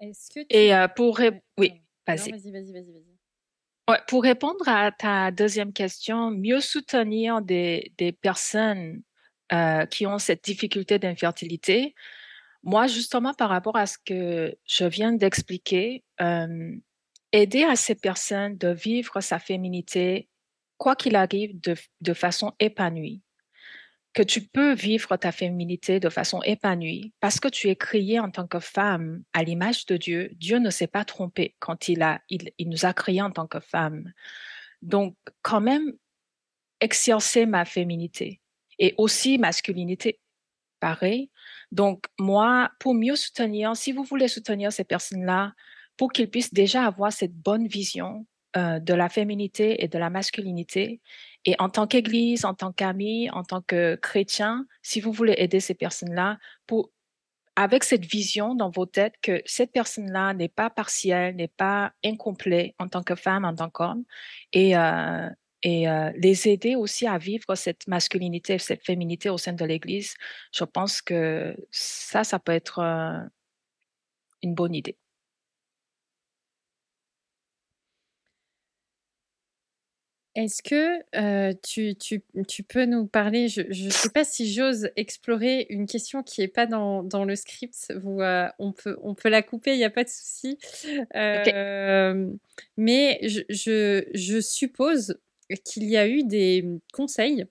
Est-ce 0.00 0.30
que 0.30 0.40
Et 0.48 0.74
euh, 0.74 0.88
pour... 0.88 1.20
Oui, 1.58 1.72
vas-y. 2.06 2.30
Vas-y, 2.30 2.50
vas-y, 2.50 2.72
vas-y. 2.72 3.04
Ouais, 3.88 3.98
pour 4.06 4.22
répondre 4.22 4.68
à 4.68 4.92
ta 4.92 5.30
deuxième 5.30 5.72
question, 5.72 6.30
mieux 6.30 6.60
soutenir 6.60 7.42
des, 7.42 7.92
des 7.98 8.12
personnes 8.12 9.02
euh, 9.52 9.84
qui 9.86 10.06
ont 10.06 10.18
cette 10.18 10.44
difficulté 10.44 10.98
d'infertilité, 10.98 11.94
moi, 12.62 12.86
justement, 12.86 13.34
par 13.34 13.48
rapport 13.48 13.76
à 13.76 13.86
ce 13.86 13.98
que 14.04 14.54
je 14.66 14.84
viens 14.84 15.12
d'expliquer, 15.12 16.04
euh, 16.20 16.76
aider 17.32 17.64
à 17.64 17.74
ces 17.74 17.94
personnes 17.94 18.56
de 18.58 18.68
vivre 18.68 19.20
sa 19.20 19.38
féminité, 19.38 20.28
quoi 20.76 20.94
qu'il 20.94 21.16
arrive, 21.16 21.58
de, 21.60 21.74
de 22.00 22.14
façon 22.14 22.52
épanouie 22.60 23.22
que 24.12 24.22
tu 24.22 24.42
peux 24.42 24.74
vivre 24.74 25.16
ta 25.16 25.30
féminité 25.30 26.00
de 26.00 26.08
façon 26.08 26.42
épanouie 26.42 27.12
parce 27.20 27.38
que 27.38 27.48
tu 27.48 27.68
es 27.68 27.76
créée 27.76 28.18
en 28.18 28.30
tant 28.30 28.46
que 28.46 28.58
femme 28.58 29.22
à 29.32 29.44
l'image 29.44 29.86
de 29.86 29.96
Dieu. 29.96 30.30
Dieu 30.34 30.58
ne 30.58 30.70
s'est 30.70 30.88
pas 30.88 31.04
trompé 31.04 31.54
quand 31.60 31.88
il 31.88 32.02
a, 32.02 32.20
il, 32.28 32.52
nous 32.66 32.84
a 32.84 32.92
créés 32.92 33.22
en 33.22 33.30
tant 33.30 33.46
que 33.46 33.60
femme. 33.60 34.12
Donc, 34.82 35.16
quand 35.42 35.60
même, 35.60 35.92
exercer 36.80 37.46
ma 37.46 37.64
féminité 37.64 38.40
et 38.78 38.94
aussi 38.96 39.38
masculinité. 39.38 40.18
Pareil. 40.80 41.30
Donc, 41.70 42.06
moi, 42.18 42.70
pour 42.80 42.94
mieux 42.94 43.16
soutenir, 43.16 43.76
si 43.76 43.92
vous 43.92 44.02
voulez 44.02 44.28
soutenir 44.28 44.72
ces 44.72 44.84
personnes-là, 44.84 45.52
pour 45.98 46.10
qu'ils 46.10 46.30
puissent 46.30 46.54
déjà 46.54 46.86
avoir 46.86 47.12
cette 47.12 47.34
bonne 47.34 47.66
vision 47.66 48.26
euh, 48.56 48.80
de 48.80 48.94
la 48.94 49.08
féminité 49.08 49.84
et 49.84 49.86
de 49.86 49.96
la 49.96 50.10
masculinité. 50.10 51.00
Et 51.44 51.56
en 51.58 51.68
tant 51.70 51.86
qu'Église, 51.86 52.44
en 52.44 52.54
tant 52.54 52.72
qu'ami, 52.72 53.30
en 53.30 53.44
tant 53.44 53.62
que 53.62 53.96
chrétien, 53.96 54.66
si 54.82 55.00
vous 55.00 55.12
voulez 55.12 55.34
aider 55.38 55.60
ces 55.60 55.74
personnes-là, 55.74 56.38
pour 56.66 56.90
avec 57.56 57.84
cette 57.84 58.04
vision 58.04 58.54
dans 58.54 58.70
vos 58.70 58.86
têtes 58.86 59.14
que 59.22 59.42
cette 59.44 59.72
personne-là 59.72 60.34
n'est 60.34 60.48
pas 60.48 60.70
partielle, 60.70 61.36
n'est 61.36 61.48
pas 61.48 61.92
incomplet 62.04 62.74
en 62.78 62.88
tant 62.88 63.02
que 63.02 63.14
femme, 63.14 63.44
en 63.44 63.54
tant 63.54 63.70
qu'homme, 63.70 64.04
et 64.52 64.76
euh, 64.76 65.28
et 65.62 65.88
euh, 65.88 66.10
les 66.16 66.48
aider 66.48 66.74
aussi 66.74 67.06
à 67.06 67.18
vivre 67.18 67.54
cette 67.54 67.86
masculinité, 67.86 68.58
cette 68.58 68.84
féminité 68.84 69.28
au 69.28 69.36
sein 69.36 69.52
de 69.52 69.64
l'Église. 69.64 70.14
Je 70.54 70.64
pense 70.64 71.02
que 71.02 71.54
ça, 71.70 72.24
ça 72.24 72.38
peut 72.38 72.52
être 72.52 72.80
une 74.42 74.54
bonne 74.54 74.74
idée. 74.74 74.96
Est-ce 80.36 80.62
que 80.62 81.52
tu, 81.62 81.96
tu, 81.96 82.22
tu, 82.46 82.62
peux 82.62 82.84
nous 82.84 83.06
parler, 83.06 83.48
je 83.48 83.62
ne 83.62 83.90
sais 83.90 84.10
pas 84.10 84.24
si 84.24 84.52
j'ose 84.52 84.88
explorer 84.94 85.66
une 85.70 85.86
question 85.86 86.22
qui 86.22 86.40
n'est 86.40 86.48
pas 86.48 86.66
dans, 86.66 87.02
dans, 87.02 87.24
le 87.24 87.34
script, 87.34 87.92
vous, 88.00 88.20
on, 88.58 88.72
peut, 88.72 88.96
on 89.02 89.14
peut 89.14 89.28
la 89.28 89.42
couper, 89.42 89.72
il 89.72 89.78
n'y 89.78 89.84
a 89.84 89.90
pas 89.90 90.04
de 90.04 90.08
souci. 90.08 90.58
Mais 92.76 93.18
je, 93.22 93.40
je, 93.48 94.04
je 94.14 94.40
suppose 94.40 95.18
qu'il 95.64 95.84
y 95.84 95.96
a 95.96 96.06
eu 96.06 96.22
des 96.22 96.64
conseils 96.92 97.46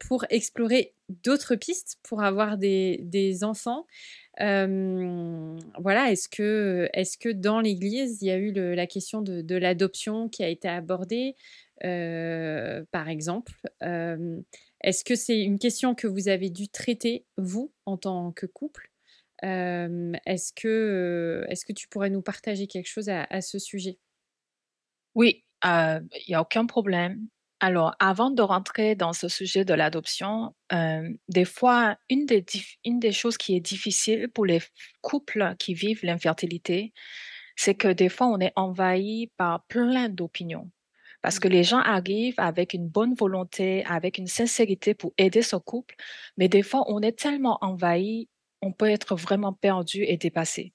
pour 0.00 0.24
explorer 0.30 0.94
d'autres 1.08 1.56
pistes 1.56 1.98
pour 2.02 2.22
avoir 2.22 2.58
des, 2.58 3.00
des 3.02 3.44
enfants. 3.44 3.86
voilà, 4.38 6.10
est-ce 6.10 6.28
que, 6.28 6.88
est 6.92 7.18
que 7.18 7.30
dans 7.30 7.60
l'Église, 7.60 8.22
il 8.22 8.28
y 8.28 8.30
a 8.30 8.36
eu 8.36 8.52
le, 8.52 8.74
la 8.74 8.86
question 8.86 9.22
de, 9.22 9.40
de 9.40 9.56
l'adoption 9.56 10.28
qui 10.28 10.42
a 10.42 10.48
été 10.48 10.68
abordée? 10.68 11.34
Euh, 11.84 12.84
par 12.90 13.08
exemple. 13.08 13.52
Est-ce 13.80 15.04
que 15.04 15.16
c'est 15.16 15.40
une 15.40 15.58
question 15.58 15.94
que 15.94 16.06
vous 16.06 16.28
avez 16.28 16.50
dû 16.50 16.68
traiter, 16.68 17.26
vous, 17.36 17.72
en 17.86 17.96
tant 17.96 18.32
que 18.32 18.46
couple? 18.46 18.90
Est-ce 19.42 20.52
que, 20.52 21.44
est 21.48 21.64
que 21.64 21.72
tu 21.72 21.88
pourrais 21.88 22.10
nous 22.10 22.22
partager 22.22 22.66
quelque 22.66 22.88
chose 22.88 23.08
à, 23.08 23.40
ce 23.40 23.58
sujet? 23.58 23.98
Oui, 25.14 25.44
il 25.64 26.08
n'y 26.28 26.34
a 26.34 26.40
aucun 26.40 26.66
problème. 26.66 27.26
Alors, 27.60 27.96
avant 27.98 28.30
de 28.30 28.40
rentrer 28.40 28.94
dans 28.94 29.12
ce 29.12 29.26
sujet 29.26 29.64
de 29.64 29.74
l'adoption, 29.74 30.54
des 31.28 31.44
fois, 31.44 31.96
une 32.08 32.24
des, 32.24 32.44
une 32.84 33.00
des 33.00 33.12
choses 33.12 33.36
qui 33.36 33.56
est 33.56 33.60
difficile 33.60 34.28
pour 34.28 34.46
les 34.46 34.60
couples 35.00 35.56
qui 35.58 35.74
vivent 35.74 36.04
l'infertilité, 36.04 36.92
c'est 37.56 37.74
que 37.74 37.88
des 37.88 38.08
fois, 38.08 38.28
on 38.28 38.38
est 38.38 38.52
envahi 38.54 39.32
par 39.36 39.66
plein 39.66 40.08
d'opinions. 40.08 40.70
Parce 41.22 41.38
que 41.38 41.48
les 41.48 41.64
gens 41.64 41.78
arrivent 41.78 42.38
avec 42.38 42.74
une 42.74 42.88
bonne 42.88 43.14
volonté, 43.14 43.84
avec 43.86 44.18
une 44.18 44.26
sincérité 44.26 44.94
pour 44.94 45.12
aider 45.18 45.42
ce 45.42 45.56
couple, 45.56 45.96
mais 46.36 46.48
des 46.48 46.62
fois, 46.62 46.84
on 46.86 47.00
est 47.00 47.18
tellement 47.18 47.58
envahi, 47.60 48.28
on 48.62 48.72
peut 48.72 48.88
être 48.88 49.16
vraiment 49.16 49.52
perdu 49.52 50.04
et 50.04 50.16
dépassé. 50.16 50.72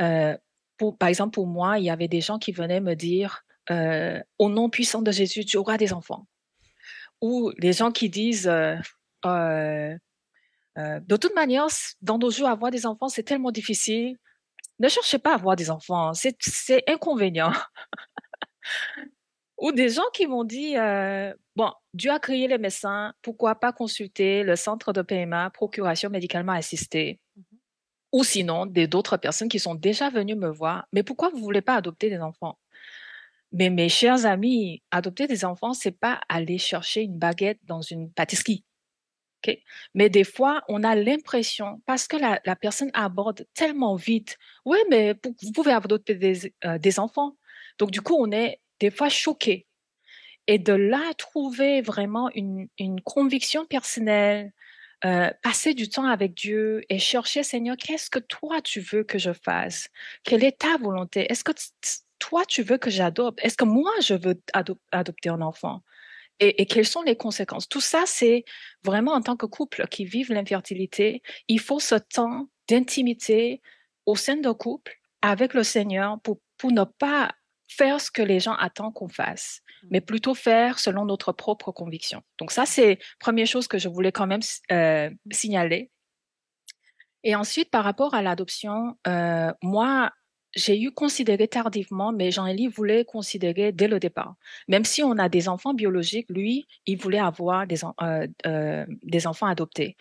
Euh, 0.00 0.36
pour, 0.76 0.98
par 0.98 1.08
exemple, 1.08 1.34
pour 1.34 1.46
moi, 1.46 1.78
il 1.78 1.84
y 1.84 1.90
avait 1.90 2.08
des 2.08 2.20
gens 2.20 2.38
qui 2.38 2.52
venaient 2.52 2.80
me 2.80 2.94
dire, 2.94 3.44
euh, 3.70 4.20
au 4.38 4.48
nom 4.50 4.68
puissant 4.68 5.02
de 5.02 5.10
Jésus, 5.10 5.44
tu 5.44 5.56
auras 5.56 5.78
des 5.78 5.92
enfants. 5.92 6.26
Ou 7.20 7.52
les 7.58 7.72
gens 7.72 7.92
qui 7.92 8.10
disent, 8.10 8.48
euh 8.48 8.76
de 10.76 11.16
toute 11.16 11.34
manière, 11.34 11.66
dans 12.00 12.18
nos 12.18 12.30
jours, 12.30 12.48
avoir 12.48 12.70
des 12.70 12.86
enfants, 12.86 13.08
c'est 13.08 13.22
tellement 13.22 13.50
difficile. 13.50 14.16
Ne 14.78 14.88
cherchez 14.88 15.18
pas 15.18 15.32
à 15.32 15.34
avoir 15.34 15.54
des 15.56 15.70
enfants, 15.70 16.12
c'est 16.14 16.82
inconvénient. 16.88 17.52
Ou 19.62 19.70
des 19.70 19.90
gens 19.90 20.10
qui 20.12 20.26
m'ont 20.26 20.42
dit, 20.42 20.76
euh, 20.76 21.32
bon, 21.54 21.70
Dieu 21.94 22.10
a 22.10 22.18
créé 22.18 22.48
les 22.48 22.58
médecins, 22.58 23.14
pourquoi 23.22 23.54
pas 23.54 23.72
consulter 23.72 24.42
le 24.42 24.56
centre 24.56 24.92
de 24.92 25.02
PMA, 25.02 25.50
procuration 25.50 26.10
médicalement 26.10 26.52
assistée? 26.52 27.20
Mmh 27.36 27.42
Ou 28.10 28.24
sinon, 28.24 28.66
d'autres 28.66 29.16
personnes 29.18 29.48
qui 29.48 29.60
sont 29.60 29.76
déjà 29.76 30.10
venues 30.10 30.34
me 30.34 30.48
voir, 30.48 30.88
mais 30.92 31.04
pourquoi 31.04 31.28
vous 31.28 31.38
voulez 31.38 31.60
pas 31.62 31.76
adopter 31.76 32.10
des 32.10 32.18
enfants 32.18 32.58
Mais 33.52 33.70
mes 33.70 33.88
chers 33.88 34.26
amis, 34.26 34.82
adopter 34.90 35.28
des 35.28 35.44
enfants, 35.44 35.74
c'est 35.74 35.96
pas 35.96 36.20
aller 36.28 36.58
chercher 36.58 37.02
une 37.02 37.16
baguette 37.16 37.60
dans 37.62 37.82
une 37.82 38.10
pâtisserie. 38.12 38.64
Okay? 39.38 39.62
Mais 39.94 40.10
des 40.10 40.24
fois, 40.24 40.64
on 40.68 40.82
a 40.82 40.96
l'impression, 40.96 41.80
parce 41.86 42.08
que 42.08 42.16
la, 42.16 42.40
la, 42.44 42.56
personne 42.56 42.90
aborde 42.94 43.46
tellement 43.54 43.94
vite, 43.94 44.38
oui, 44.64 44.78
mais 44.90 45.14
vous 45.40 45.52
pouvez 45.52 45.70
adopter 45.70 46.16
des, 46.16 46.52
euh, 46.64 46.78
des 46.78 46.98
enfants. 46.98 47.36
Donc, 47.78 47.92
du 47.92 48.00
coup, 48.00 48.16
on 48.18 48.32
est 48.32 48.58
des 48.82 48.90
fois 48.90 49.08
choqué. 49.08 49.66
Et 50.48 50.58
de 50.58 50.72
là, 50.72 51.14
trouver 51.16 51.82
vraiment 51.82 52.30
une, 52.34 52.66
une 52.78 53.00
conviction 53.00 53.64
personnelle, 53.64 54.52
euh, 55.04 55.30
passer 55.40 55.72
du 55.72 55.88
temps 55.88 56.06
avec 56.06 56.34
Dieu 56.34 56.82
et 56.88 56.98
chercher, 56.98 57.44
Seigneur, 57.44 57.76
qu'est-ce 57.76 58.10
que 58.10 58.18
toi 58.18 58.60
tu 58.60 58.80
veux 58.80 59.04
que 59.04 59.18
je 59.18 59.32
fasse? 59.32 59.88
Quelle 60.24 60.42
est 60.42 60.58
ta 60.58 60.76
volonté? 60.78 61.30
Est-ce 61.30 61.44
que 61.44 61.52
toi 62.18 62.44
tu 62.44 62.62
veux 62.62 62.76
que 62.76 62.90
j'adopte? 62.90 63.38
Est-ce 63.44 63.56
que 63.56 63.64
moi 63.64 63.92
je 64.02 64.14
veux 64.14 64.40
adopter 64.90 65.28
un 65.28 65.42
enfant? 65.42 65.82
Et, 66.40 66.60
et, 66.60 66.66
quelles 66.66 66.86
sont 66.86 67.02
les 67.02 67.16
conséquences? 67.16 67.68
Tout 67.68 67.80
ça, 67.80 68.02
c'est 68.06 68.44
vraiment 68.82 69.12
en 69.12 69.22
tant 69.22 69.36
que 69.36 69.46
couple 69.46 69.86
qui 69.88 70.04
vivent 70.04 70.32
l'infertilité, 70.32 71.22
il 71.46 71.60
faut 71.60 71.78
ce 71.78 71.94
temps 71.94 72.48
d'intimité 72.68 73.60
au 74.06 74.16
sein 74.16 74.36
d'un 74.36 74.54
couple 74.54 74.98
avec 75.20 75.54
le 75.54 75.62
Seigneur 75.62 76.20
pour, 76.22 76.40
pour 76.58 76.72
ne 76.72 76.82
pas 76.82 77.32
faire 77.72 78.00
ce 78.00 78.10
que 78.10 78.22
les 78.22 78.40
gens 78.40 78.54
attendent 78.54 78.94
qu'on 78.94 79.08
fasse, 79.08 79.60
mais 79.90 80.00
mmh. 80.00 80.04
plutôt 80.04 80.34
faire 80.34 80.78
selon 80.78 81.04
notre 81.04 81.32
propre 81.32 81.72
conviction. 81.72 82.22
Donc 82.38 82.50
ça, 82.50 82.66
c'est 82.66 82.98
première 83.18 83.46
chose 83.46 83.66
que 83.66 83.78
je 83.78 83.88
voulais 83.88 84.12
quand 84.12 84.26
même 84.26 84.42
euh, 84.70 85.10
mmh. 85.10 85.32
signaler. 85.32 85.90
Et 87.24 87.34
ensuite, 87.34 87.70
par 87.70 87.84
rapport 87.84 88.14
à 88.14 88.22
l'adoption, 88.22 88.96
euh, 89.06 89.52
moi, 89.62 90.10
j'ai 90.54 90.80
eu 90.80 90.90
considéré 90.90 91.48
tardivement, 91.48 92.12
mais 92.12 92.30
Jean-Élie 92.30 92.68
voulait 92.68 93.04
considérer 93.04 93.72
dès 93.72 93.88
le 93.88 93.98
départ. 93.98 94.34
Même 94.68 94.84
si 94.84 95.02
on 95.02 95.18
a 95.18 95.28
des 95.28 95.48
enfants 95.48 95.74
biologiques, 95.74 96.28
lui, 96.28 96.66
il 96.86 96.98
voulait 96.98 97.18
avoir 97.18 97.66
des, 97.66 97.84
euh, 97.84 98.26
euh, 98.46 98.86
des 99.02 99.26
enfants 99.26 99.46
adoptés. 99.46 99.96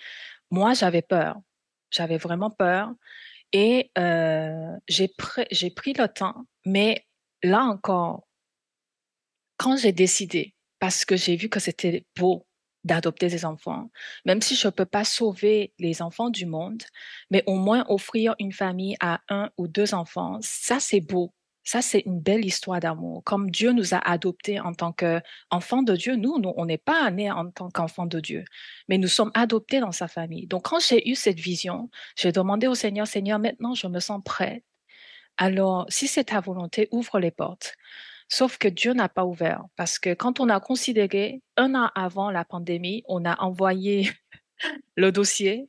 Moi, 0.50 0.74
j'avais 0.74 1.02
peur. 1.02 1.38
J'avais 1.90 2.18
vraiment 2.18 2.50
peur. 2.50 2.92
Et 3.54 3.92
euh, 3.98 4.76
j'ai 4.88 5.08
pris 5.08 5.94
le 5.94 6.08
temps, 6.08 6.46
mais 6.66 7.06
là 7.44 7.64
encore, 7.64 8.28
quand 9.58 9.78
j'ai 9.78 9.92
décidé, 9.92 10.56
parce 10.80 11.06
que 11.06 11.16
j'ai 11.16 11.36
vu 11.36 11.50
que 11.50 11.60
c'était 11.60 12.06
beau, 12.18 12.48
d'adopter 12.84 13.28
des 13.28 13.46
enfants, 13.46 13.92
même 14.26 14.42
si 14.42 14.56
je 14.56 14.68
ne 14.68 14.72
peux 14.72 14.86
pas 14.86 15.04
sauver 15.04 15.74
les 15.78 16.02
enfants 16.02 16.30
du 16.30 16.46
monde, 16.46 16.82
mais 17.30 17.44
au 17.46 17.56
moins 17.56 17.86
offrir 17.90 18.36
une 18.40 18.52
famille 18.52 18.96
à 19.00 19.22
un 19.30 19.52
ou 19.58 19.68
deux 19.68 19.94
enfants, 19.94 20.40
ça 20.42 20.80
c'est 20.80 21.02
beau. 21.02 21.34
Ça, 21.64 21.84
c'est 21.84 22.00
une 22.08 22.20
belle 22.20 22.44
histoire 22.44 22.80
d'amour. 22.80 23.24
Comme 23.24 23.52
Dieu 23.52 23.72
nous 23.72 23.94
a 23.94 24.00
adoptés 24.00 24.60
en 24.60 24.74
tant 24.74 24.92
qu'enfants 24.92 25.84
de 25.84 25.96
Dieu, 25.96 26.16
nous, 26.16 26.40
nous 26.40 26.54
on 26.58 26.66
n'est 26.66 26.80
pas 26.80 27.10
nés 27.12 27.32
en 27.32 27.52
tant 27.52 27.70
qu'enfants 27.70 28.08
de 28.08 28.20
Dieu, 28.20 28.46
mais 28.90 28.98
nous 28.98 29.08
sommes 29.08 29.32
adoptés 29.36 29.80
dans 29.80 29.92
sa 29.92 30.08
famille. 30.08 30.48
Donc, 30.48 30.64
quand 30.66 30.80
j'ai 30.80 31.08
eu 31.08 31.14
cette 31.16 31.40
vision, 31.40 31.90
j'ai 32.18 32.32
demandé 32.32 32.66
au 32.66 32.74
Seigneur, 32.74 33.06
Seigneur, 33.06 33.38
maintenant, 33.38 33.76
je 33.76 33.86
me 33.86 34.00
sens 34.00 34.22
prête. 34.26 34.64
Alors, 35.38 35.86
si 35.90 36.08
c'est 36.08 36.26
ta 36.26 36.40
volonté, 36.40 36.88
ouvre 36.92 37.20
les 37.20 37.32
portes. 37.32 37.76
Sauf 38.30 38.58
que 38.58 38.68
Dieu 38.68 38.94
n'a 38.94 39.10
pas 39.10 39.26
ouvert 39.26 39.66
parce 39.76 40.00
que 40.00 40.14
quand 40.14 40.40
on 40.40 40.48
a 40.48 40.62
considéré 40.62 41.42
un 41.58 41.76
an 41.76 41.90
avant 41.96 42.32
la 42.32 42.46
pandémie, 42.46 43.04
on 43.08 43.26
a 43.26 43.38
envoyé 43.42 44.10
le 44.96 45.12
dossier. 45.12 45.68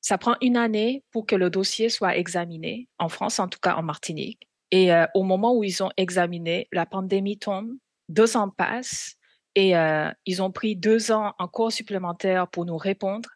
Ça 0.00 0.16
prend 0.16 0.36
une 0.40 0.56
année 0.56 1.04
pour 1.10 1.26
que 1.26 1.36
le 1.36 1.50
dossier 1.50 1.88
soit 1.88 2.16
examiné, 2.16 2.88
en 2.98 3.08
France, 3.08 3.38
en 3.38 3.48
tout 3.48 3.58
cas 3.60 3.74
en 3.74 3.82
Martinique. 3.82 4.48
Et 4.70 4.92
euh, 4.92 5.06
au 5.14 5.22
moment 5.22 5.54
où 5.54 5.62
ils 5.62 5.82
ont 5.82 5.90
examiné, 5.96 6.68
la 6.72 6.86
pandémie 6.86 7.38
tombe, 7.38 7.70
deux 8.08 8.36
ans 8.36 8.48
passent 8.48 9.16
et 9.54 9.76
euh, 9.76 10.10
ils 10.26 10.42
ont 10.42 10.50
pris 10.50 10.76
deux 10.76 11.12
ans 11.12 11.34
encore 11.38 11.72
supplémentaires 11.72 12.48
pour 12.48 12.64
nous 12.64 12.76
répondre. 12.76 13.28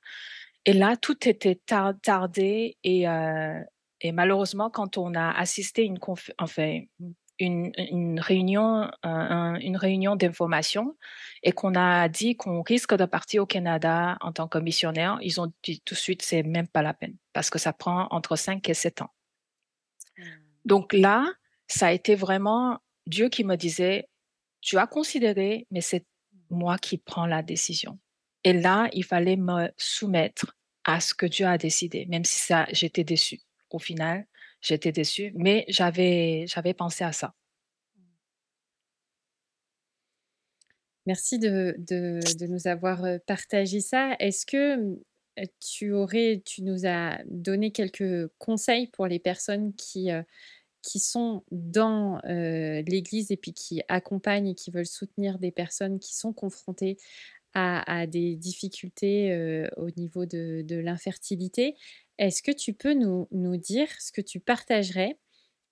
Et 0.64 0.72
là, 0.72 0.96
tout 0.96 1.28
était 1.28 1.60
tardé 2.02 2.76
et, 2.82 3.08
euh, 3.08 3.60
et 4.00 4.12
malheureusement, 4.12 4.70
quand 4.70 4.98
on 4.98 5.14
a 5.14 5.30
assisté 5.30 5.84
une 5.84 5.98
enfin, 6.38 6.80
une, 7.38 8.20
réunion, 8.20 8.90
une 9.04 9.76
réunion 9.76 10.16
d'information 10.16 10.96
et 11.42 11.52
qu'on 11.52 11.74
a 11.74 12.08
dit 12.08 12.36
qu'on 12.36 12.62
risque 12.62 12.94
de 12.94 13.04
partir 13.04 13.42
au 13.42 13.46
Canada 13.46 14.16
en 14.20 14.32
tant 14.32 14.48
que 14.48 14.58
missionnaire, 14.58 15.18
ils 15.22 15.40
ont 15.40 15.52
dit 15.62 15.80
tout 15.84 15.94
de 15.94 15.98
suite, 15.98 16.22
c'est 16.22 16.42
même 16.42 16.68
pas 16.68 16.82
la 16.82 16.94
peine 16.94 17.16
parce 17.32 17.50
que 17.50 17.58
ça 17.58 17.72
prend 17.72 18.08
entre 18.10 18.36
5 18.36 18.68
et 18.68 18.74
7 18.74 19.02
ans. 19.02 19.10
Mmh. 20.16 20.22
Donc 20.64 20.92
là, 20.92 21.26
ça 21.66 21.88
a 21.88 21.92
été 21.92 22.14
vraiment 22.14 22.78
Dieu 23.06 23.28
qui 23.28 23.44
me 23.44 23.56
disait, 23.56 24.08
tu 24.60 24.78
as 24.78 24.86
considéré, 24.86 25.66
mais 25.70 25.80
c'est 25.80 26.04
moi 26.50 26.78
qui 26.78 26.98
prends 26.98 27.26
la 27.26 27.42
décision. 27.42 27.98
Et 28.44 28.52
là, 28.52 28.88
il 28.92 29.04
fallait 29.04 29.36
me 29.36 29.70
soumettre 29.76 30.56
à 30.84 31.00
ce 31.00 31.14
que 31.14 31.26
Dieu 31.26 31.46
a 31.46 31.58
décidé, 31.58 32.06
même 32.06 32.24
si 32.24 32.38
ça, 32.38 32.66
j'étais 32.72 33.04
déçue. 33.04 33.40
Au 33.70 33.78
final, 33.78 34.26
j'étais 34.60 34.92
déçue, 34.92 35.32
mais 35.34 35.64
j'avais, 35.68 36.46
j'avais 36.46 36.74
pensé 36.74 37.04
à 37.04 37.12
ça. 37.12 37.34
Merci 41.06 41.38
de, 41.38 42.46
nous 42.46 42.66
avoir 42.66 43.02
partagé 43.26 43.80
ça. 43.80 44.14
Est-ce 44.18 44.44
que 44.44 44.98
tu 45.58 45.92
aurais, 45.92 46.42
tu 46.44 46.62
nous 46.62 46.86
as 46.86 47.18
donné 47.26 47.70
quelques 47.70 48.28
conseils 48.36 48.88
pour 48.88 49.06
les 49.06 49.18
personnes 49.18 49.74
qui, 49.74 50.10
qui 50.82 50.98
sont 50.98 51.44
dans 51.50 52.20
l'Église 52.24 53.30
et 53.30 53.38
puis 53.38 53.54
qui 53.54 53.80
accompagnent 53.88 54.48
et 54.48 54.54
qui 54.54 54.70
veulent 54.70 54.84
soutenir 54.84 55.38
des 55.38 55.50
personnes 55.50 55.98
qui 55.98 56.14
sont 56.14 56.34
confrontées 56.34 56.98
à, 57.58 58.06
des 58.06 58.36
difficultés 58.36 59.66
au 59.76 59.90
niveau 59.90 60.26
de, 60.26 60.62
de 60.62 60.76
l'infertilité. 60.76 61.74
Est-ce 62.18 62.42
que 62.42 62.50
tu 62.50 62.74
peux 62.74 62.94
nous, 62.94 63.28
dire 63.56 63.88
ce 64.00 64.12
que 64.12 64.20
tu 64.20 64.40
partagerais 64.40 65.18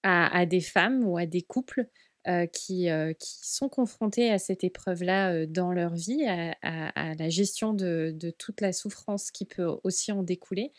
à, 0.02 0.46
des 0.46 0.60
femmes 0.60 1.04
ou 1.04 1.18
à 1.18 1.26
des 1.26 1.42
couples 1.42 1.88
euh, 2.28 2.46
qui, 2.46 2.88
euh, 2.88 3.12
qui, 3.12 3.38
sont 3.42 3.68
confrontés 3.68 4.30
à 4.30 4.38
cette 4.38 4.62
épreuve-là 4.62 5.32
euh, 5.32 5.46
dans 5.46 5.72
leur 5.72 5.94
vie, 5.94 6.24
à, 6.24 7.14
la 7.14 7.28
gestion 7.28 7.72
de, 7.72 8.16
toute 8.38 8.60
la 8.60 8.72
souffrance 8.72 9.32
qui 9.32 9.44
peut 9.44 9.66
aussi 9.82 10.12
en 10.12 10.22
découler? 10.22 10.72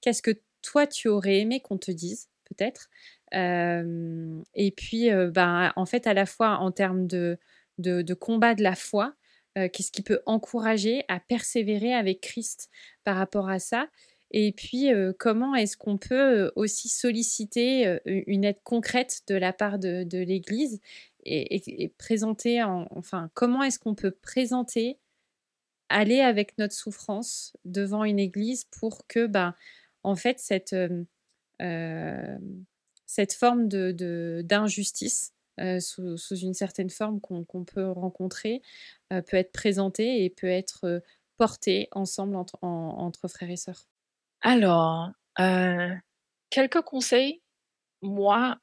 Qu'est-ce 0.00 0.22
que 0.22 0.40
toi, 0.62 0.86
tu 0.86 1.08
aurais 1.08 1.38
aimé 1.38 1.60
qu'on 1.60 1.78
te 1.78 1.90
dise, 1.90 2.30
peut-être? 2.44 2.88
Et 3.32 4.70
puis, 4.74 5.10
ben, 5.10 5.72
en 5.76 5.86
fait, 5.86 6.06
à 6.06 6.14
la 6.14 6.24
fois 6.24 6.56
en 6.58 6.72
termes 6.72 7.06
de, 7.06 7.38
de 7.78 8.14
combat 8.14 8.54
de 8.54 8.62
la 8.62 8.74
foi, 8.74 9.14
qu'est-ce 9.68 9.92
qui 9.92 10.02
peut 10.02 10.20
encourager 10.26 11.04
à 11.08 11.20
persévérer 11.20 11.94
avec 11.94 12.20
Christ 12.20 12.70
par 13.04 13.16
rapport 13.16 13.48
à 13.48 13.58
ça? 13.58 13.88
Et 14.32 14.52
puis, 14.52 14.90
comment 15.18 15.54
est-ce 15.56 15.76
qu'on 15.76 15.98
peut 15.98 16.52
aussi 16.54 16.88
solliciter 16.88 17.98
une 18.06 18.44
aide 18.44 18.60
concrète 18.62 19.22
de 19.26 19.34
la 19.34 19.52
part 19.52 19.78
de, 19.78 20.06
l'Église 20.12 20.80
et, 21.24 21.92
présenter, 21.98 22.62
enfin, 22.62 23.30
comment 23.34 23.62
est-ce 23.64 23.80
qu'on 23.80 23.96
peut 23.96 24.12
présenter, 24.12 24.98
aller 25.88 26.20
avec 26.20 26.56
notre 26.58 26.74
souffrance 26.74 27.56
devant 27.64 28.04
une 28.04 28.20
Église 28.20 28.64
pour 28.70 29.06
que, 29.08 29.26
ben, 29.26 29.54
en 30.04 30.14
fait, 30.14 30.38
cette, 30.38 30.76
cette 33.06 33.32
forme 33.32 33.68
d'injustice, 33.68 35.32
sous, 35.80 36.16
sous, 36.16 36.36
une 36.36 36.54
certaine 36.54 36.90
forme 36.90 37.20
qu'on, 37.20 37.64
peut 37.64 37.90
rencontrer, 37.90 38.62
peut 39.10 39.36
être 39.36 39.52
présentée 39.52 40.24
et 40.24 40.30
peut 40.30 40.48
être 40.48 41.02
portée 41.36 41.88
ensemble 41.92 42.36
entre, 42.36 42.58
entre 42.62 43.28
frères 43.28 43.50
et 43.50 43.56
sœurs. 43.56 43.86
Alors, 44.42 45.10
euh, 45.38 45.94
quelques 46.50 46.82
conseils. 46.82 47.42
Moi, 48.02 48.58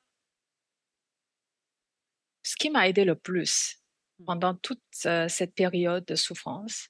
ce 2.44 2.56
qui 2.56 2.70
m'a 2.70 2.88
aidé 2.88 3.06
le 3.06 3.16
plus 3.16 3.80
mmh. 4.20 4.26
pendant 4.26 4.56
toute 4.56 4.82
euh, 5.06 5.28
cette 5.28 5.54
période 5.54 6.06
de 6.06 6.16
souffrance, 6.16 6.90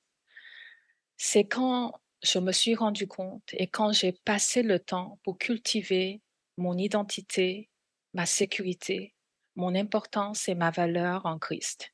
c'est 1.17 1.45
quand 1.45 1.99
je 2.23 2.39
me 2.39 2.51
suis 2.51 2.75
rendu 2.75 3.07
compte 3.07 3.49
et 3.53 3.67
quand 3.67 3.91
j'ai 3.91 4.13
passé 4.13 4.63
le 4.63 4.79
temps 4.79 5.19
pour 5.23 5.37
cultiver 5.37 6.21
mon 6.57 6.77
identité, 6.77 7.69
ma 8.13 8.25
sécurité, 8.25 9.13
mon 9.57 9.75
importance 9.75 10.47
et 10.47 10.55
ma 10.55 10.71
valeur 10.71 11.25
en 11.25 11.37
Christ. 11.37 11.91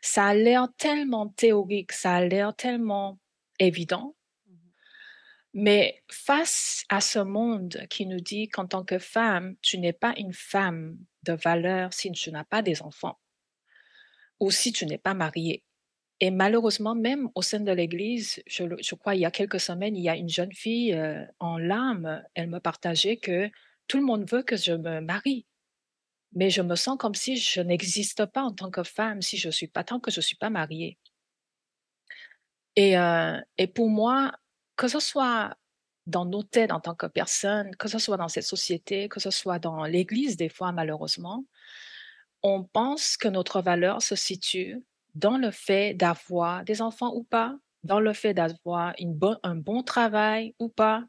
Ça 0.00 0.28
a 0.28 0.34
l'air 0.34 0.68
tellement 0.78 1.28
théorique, 1.28 1.92
ça 1.92 2.16
a 2.16 2.24
l'air 2.24 2.54
tellement 2.56 3.18
évident, 3.58 4.16
mais 5.52 6.02
face 6.10 6.84
à 6.90 7.00
ce 7.00 7.18
monde 7.18 7.86
qui 7.88 8.06
nous 8.06 8.20
dit 8.20 8.48
qu'en 8.48 8.66
tant 8.66 8.84
que 8.84 8.98
femme, 8.98 9.56
tu 9.62 9.78
n'es 9.78 9.94
pas 9.94 10.14
une 10.18 10.34
femme 10.34 10.98
de 11.22 11.32
valeur 11.32 11.92
si 11.92 12.12
tu 12.12 12.30
n'as 12.30 12.44
pas 12.44 12.62
des 12.62 12.82
enfants 12.82 13.18
ou 14.38 14.50
si 14.50 14.70
tu 14.70 14.84
n'es 14.84 14.98
pas 14.98 15.14
mariée. 15.14 15.64
Et 16.20 16.30
malheureusement, 16.30 16.94
même 16.94 17.30
au 17.34 17.40
sein 17.40 17.60
de 17.60 17.72
l'Église, 17.72 18.42
je, 18.46 18.94
crois 18.94 19.14
il 19.14 19.22
y 19.22 19.24
a 19.24 19.30
quelques 19.30 19.60
semaines, 19.60 19.96
il 19.96 20.02
y 20.02 20.10
a 20.10 20.16
une 20.16 20.28
jeune 20.28 20.52
fille 20.52 20.94
euh, 20.94 21.24
en 21.40 21.58
larmes, 21.58 22.22
elle 22.34 22.48
me 22.48 22.60
partageait 22.60 23.16
que 23.16 23.50
tout 23.88 23.98
le 23.98 24.04
monde 24.04 24.28
veut 24.30 24.42
que 24.42 24.56
je 24.56 24.72
me 24.72 25.00
marie. 25.00 25.46
Mais 26.32 26.50
je 26.50 26.62
me 26.62 26.76
sens 26.76 26.96
comme 26.98 27.14
si 27.14 27.36
je 27.36 27.60
n'existe 27.60 28.26
pas 28.26 28.42
en 28.42 28.52
tant 28.52 28.70
que 28.70 28.82
femme 28.82 29.22
si 29.22 29.36
je 29.36 29.50
suis 29.50 29.68
pas 29.68 29.84
tant 29.84 30.00
que 30.00 30.10
je 30.10 30.20
suis 30.20 30.36
pas 30.36 30.50
mariée. 30.50 30.98
Euh, 32.78 33.40
et 33.58 33.66
pour 33.66 33.88
moi, 33.88 34.32
que 34.76 34.88
ce 34.88 35.00
soit 35.00 35.56
dans 36.06 36.24
nos 36.24 36.42
têtes 36.42 36.72
en 36.72 36.80
tant 36.80 36.94
que 36.94 37.06
personne, 37.06 37.74
que 37.76 37.88
ce 37.88 37.98
soit 37.98 38.16
dans 38.16 38.28
cette 38.28 38.44
société, 38.44 39.08
que 39.08 39.20
ce 39.20 39.30
soit 39.30 39.58
dans 39.58 39.84
l'Église 39.84 40.36
des 40.36 40.48
fois 40.48 40.72
malheureusement, 40.72 41.44
on 42.42 42.64
pense 42.64 43.16
que 43.16 43.28
notre 43.28 43.60
valeur 43.60 44.02
se 44.02 44.14
situe 44.14 44.84
dans 45.14 45.38
le 45.38 45.50
fait 45.50 45.94
d'avoir 45.94 46.64
des 46.64 46.82
enfants 46.82 47.12
ou 47.14 47.24
pas, 47.24 47.56
dans 47.82 48.00
le 48.00 48.12
fait 48.12 48.34
d'avoir 48.34 48.94
un 49.42 49.56
bon 49.56 49.82
travail 49.82 50.54
ou 50.58 50.68
pas, 50.68 51.04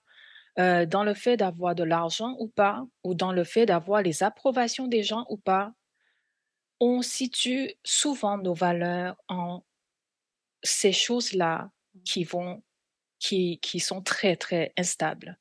euh, 0.60 0.86
dans 0.86 1.04
le 1.04 1.14
fait 1.14 1.38
d'avoir 1.38 1.76
de 1.76 1.84
l'argent 1.84 2.36
ou 2.40 2.48
pas, 2.48 2.86
ou 3.04 3.14
dans 3.14 3.32
le 3.32 3.44
fait 3.44 3.66
d'avoir 3.66 4.02
les 4.02 4.24
approbations 4.24 4.88
des 4.88 5.04
gens 5.04 5.26
ou 5.30 5.38
pas. 5.38 5.74
On 6.80 7.02
situe 7.02 7.74
souvent 7.84 8.38
nos 8.38 8.54
valeurs 8.54 9.16
en 9.28 9.64
ces 10.64 10.92
choses-là 10.92 11.72
qui 12.04 12.24
vont 12.24 12.64
qui, 13.20 13.60
qui 13.60 13.80
sont 13.80 14.02
très, 14.02 14.36
très 14.36 14.74
instables. 14.78 15.40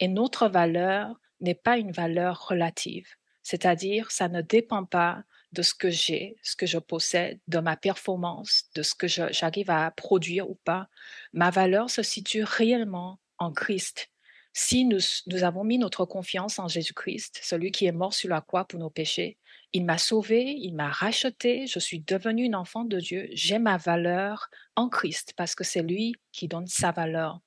Et 0.00 0.08
notre 0.08 0.48
valeur 0.48 1.20
n'est 1.40 1.54
pas 1.54 1.78
une 1.78 1.92
valeur 1.92 2.48
relative, 2.48 3.08
c'est-à-dire 3.42 4.10
ça 4.10 4.28
ne 4.28 4.40
dépend 4.40 4.84
pas 4.84 5.24
de 5.52 5.62
ce 5.62 5.74
que 5.74 5.90
j'ai, 5.90 6.36
ce 6.42 6.56
que 6.56 6.66
je 6.66 6.78
possède, 6.78 7.40
de 7.48 7.58
ma 7.58 7.76
performance, 7.76 8.64
de 8.74 8.82
ce 8.82 8.94
que 8.94 9.06
j'arrive 9.08 9.70
à 9.70 9.90
produire 9.90 10.50
ou 10.50 10.56
pas. 10.56 10.88
Ma 11.32 11.50
valeur 11.50 11.88
se 11.88 12.02
situe 12.02 12.44
réellement 12.44 13.18
en 13.38 13.52
Christ. 13.52 14.10
Si 14.52 14.84
nous, 14.84 15.44
avons 15.44 15.64
mis 15.64 15.78
notre 15.78 16.04
confiance 16.04 16.58
en 16.58 16.68
Jésus-Christ, 16.68 17.40
celui 17.42 17.70
qui 17.70 17.86
est 17.86 17.92
mort 17.92 18.14
sur 18.14 18.28
la 18.28 18.40
croix 18.40 18.64
pour 18.64 18.80
nos 18.80 18.90
péchés, 18.90 19.38
il 19.72 19.84
m'a 19.84 19.98
sauvé, 19.98 20.56
il 20.58 20.74
m'a 20.74 20.90
racheté, 20.90 21.66
je 21.66 21.78
suis 21.78 22.00
devenue 22.00 22.44
une 22.44 22.54
enfant 22.54 22.84
de 22.84 22.98
Dieu, 22.98 23.28
j'ai 23.32 23.58
ma 23.58 23.76
valeur 23.76 24.48
en 24.76 24.88
Christ 24.88 25.34
parce 25.36 25.54
que 25.54 25.64
c'est 25.64 25.82
lui 25.82 26.14
qui 26.32 26.48
donne 26.48 26.66
sa 26.66 26.90
valeur. 26.90 27.40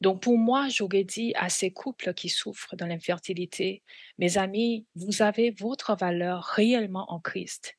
Donc 0.00 0.20
pour 0.20 0.36
moi, 0.36 0.68
j'aurais 0.68 1.04
dit 1.04 1.32
à 1.36 1.48
ces 1.48 1.70
couples 1.70 2.12
qui 2.14 2.28
souffrent 2.28 2.74
de 2.74 2.84
l'infertilité, 2.84 3.84
mes 4.18 4.36
amis, 4.36 4.86
vous 4.96 5.22
avez 5.22 5.52
votre 5.52 5.94
valeur 5.94 6.42
réellement 6.42 7.12
en 7.12 7.20
Christ. 7.20 7.76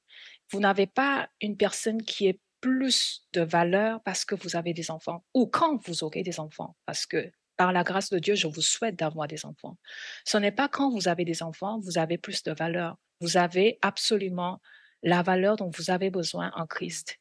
Vous 0.50 0.60
n'avez 0.62 0.88
pas 0.88 1.28
une 1.42 1.58
personne 1.58 2.02
qui 2.02 2.28
est 2.28 2.40
plus 2.62 3.28
de 3.34 3.42
valeur 3.42 4.02
parce 4.04 4.24
que 4.24 4.36
vous 4.36 4.56
avez 4.56 4.74
des 4.74 4.90
enfants 4.90 5.26
ou 5.34 5.48
quand 5.48 5.86
vous 5.86 6.06
aurez 6.06 6.24
des 6.24 6.40
enfants, 6.40 6.78
parce 6.86 7.06
que 7.06 7.30
par 7.58 7.72
la 7.72 7.84
grâce 7.84 8.10
de 8.10 8.20
Dieu, 8.20 8.36
je 8.36 8.48
vous 8.48 8.62
souhaite 8.62 8.96
d'avoir 8.96 9.28
des 9.28 9.46
enfants. 9.46 9.78
Ce 10.26 10.38
n'est 10.38 10.52
pas 10.52 10.68
quand 10.68 10.90
vous 10.90 11.08
avez 11.08 11.26
des 11.26 11.44
enfants, 11.44 11.80
vous 11.80 11.98
avez 11.98 12.18
plus 12.18 12.44
de 12.44 12.52
valeur. 12.52 12.98
Vous 13.22 13.38
avez 13.38 13.80
absolument 13.82 14.60
la 15.04 15.22
valeur 15.22 15.56
dont 15.56 15.70
vous 15.70 15.92
avez 15.92 16.10
besoin 16.10 16.52
en 16.56 16.66
Christ. 16.66 17.18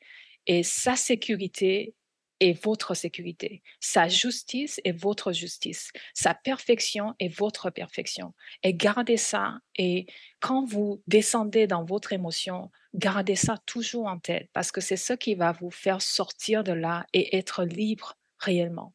Et 0.47 0.63
sa 0.63 0.97
sécurité 0.97 1.95
est 2.41 2.65
votre 2.65 2.95
sécurité. 2.95 3.63
Sa 3.79 4.09
justice 4.09 4.81
est 4.85 4.93
votre 4.93 5.33
justice. 5.33 5.93
Sa 6.13 6.35
perfection 6.35 7.15
est 7.21 7.29
votre 7.29 7.71
perfection. 7.71 8.35
Et 8.65 8.75
gardez 8.75 9.17
ça. 9.17 9.59
Et 9.77 10.07
quand 10.41 10.65
vous 10.65 11.03
descendez 11.07 11.69
dans 11.69 11.85
votre 11.85 12.13
émotion, 12.13 12.71
gardez 12.95 13.37
ça 13.37 13.59
toujours 13.65 14.07
en 14.07 14.19
tête 14.19 14.49
parce 14.53 14.73
que 14.73 14.81
c'est 14.81 14.97
ce 14.97 15.13
qui 15.13 15.37
va 15.37 15.53
vous 15.53 15.71
faire 15.71 16.03
sortir 16.03 16.65
de 16.65 16.73
là 16.73 17.07
et 17.13 17.37
être 17.37 17.65
libre 17.65 18.19
réellement. 18.39 18.93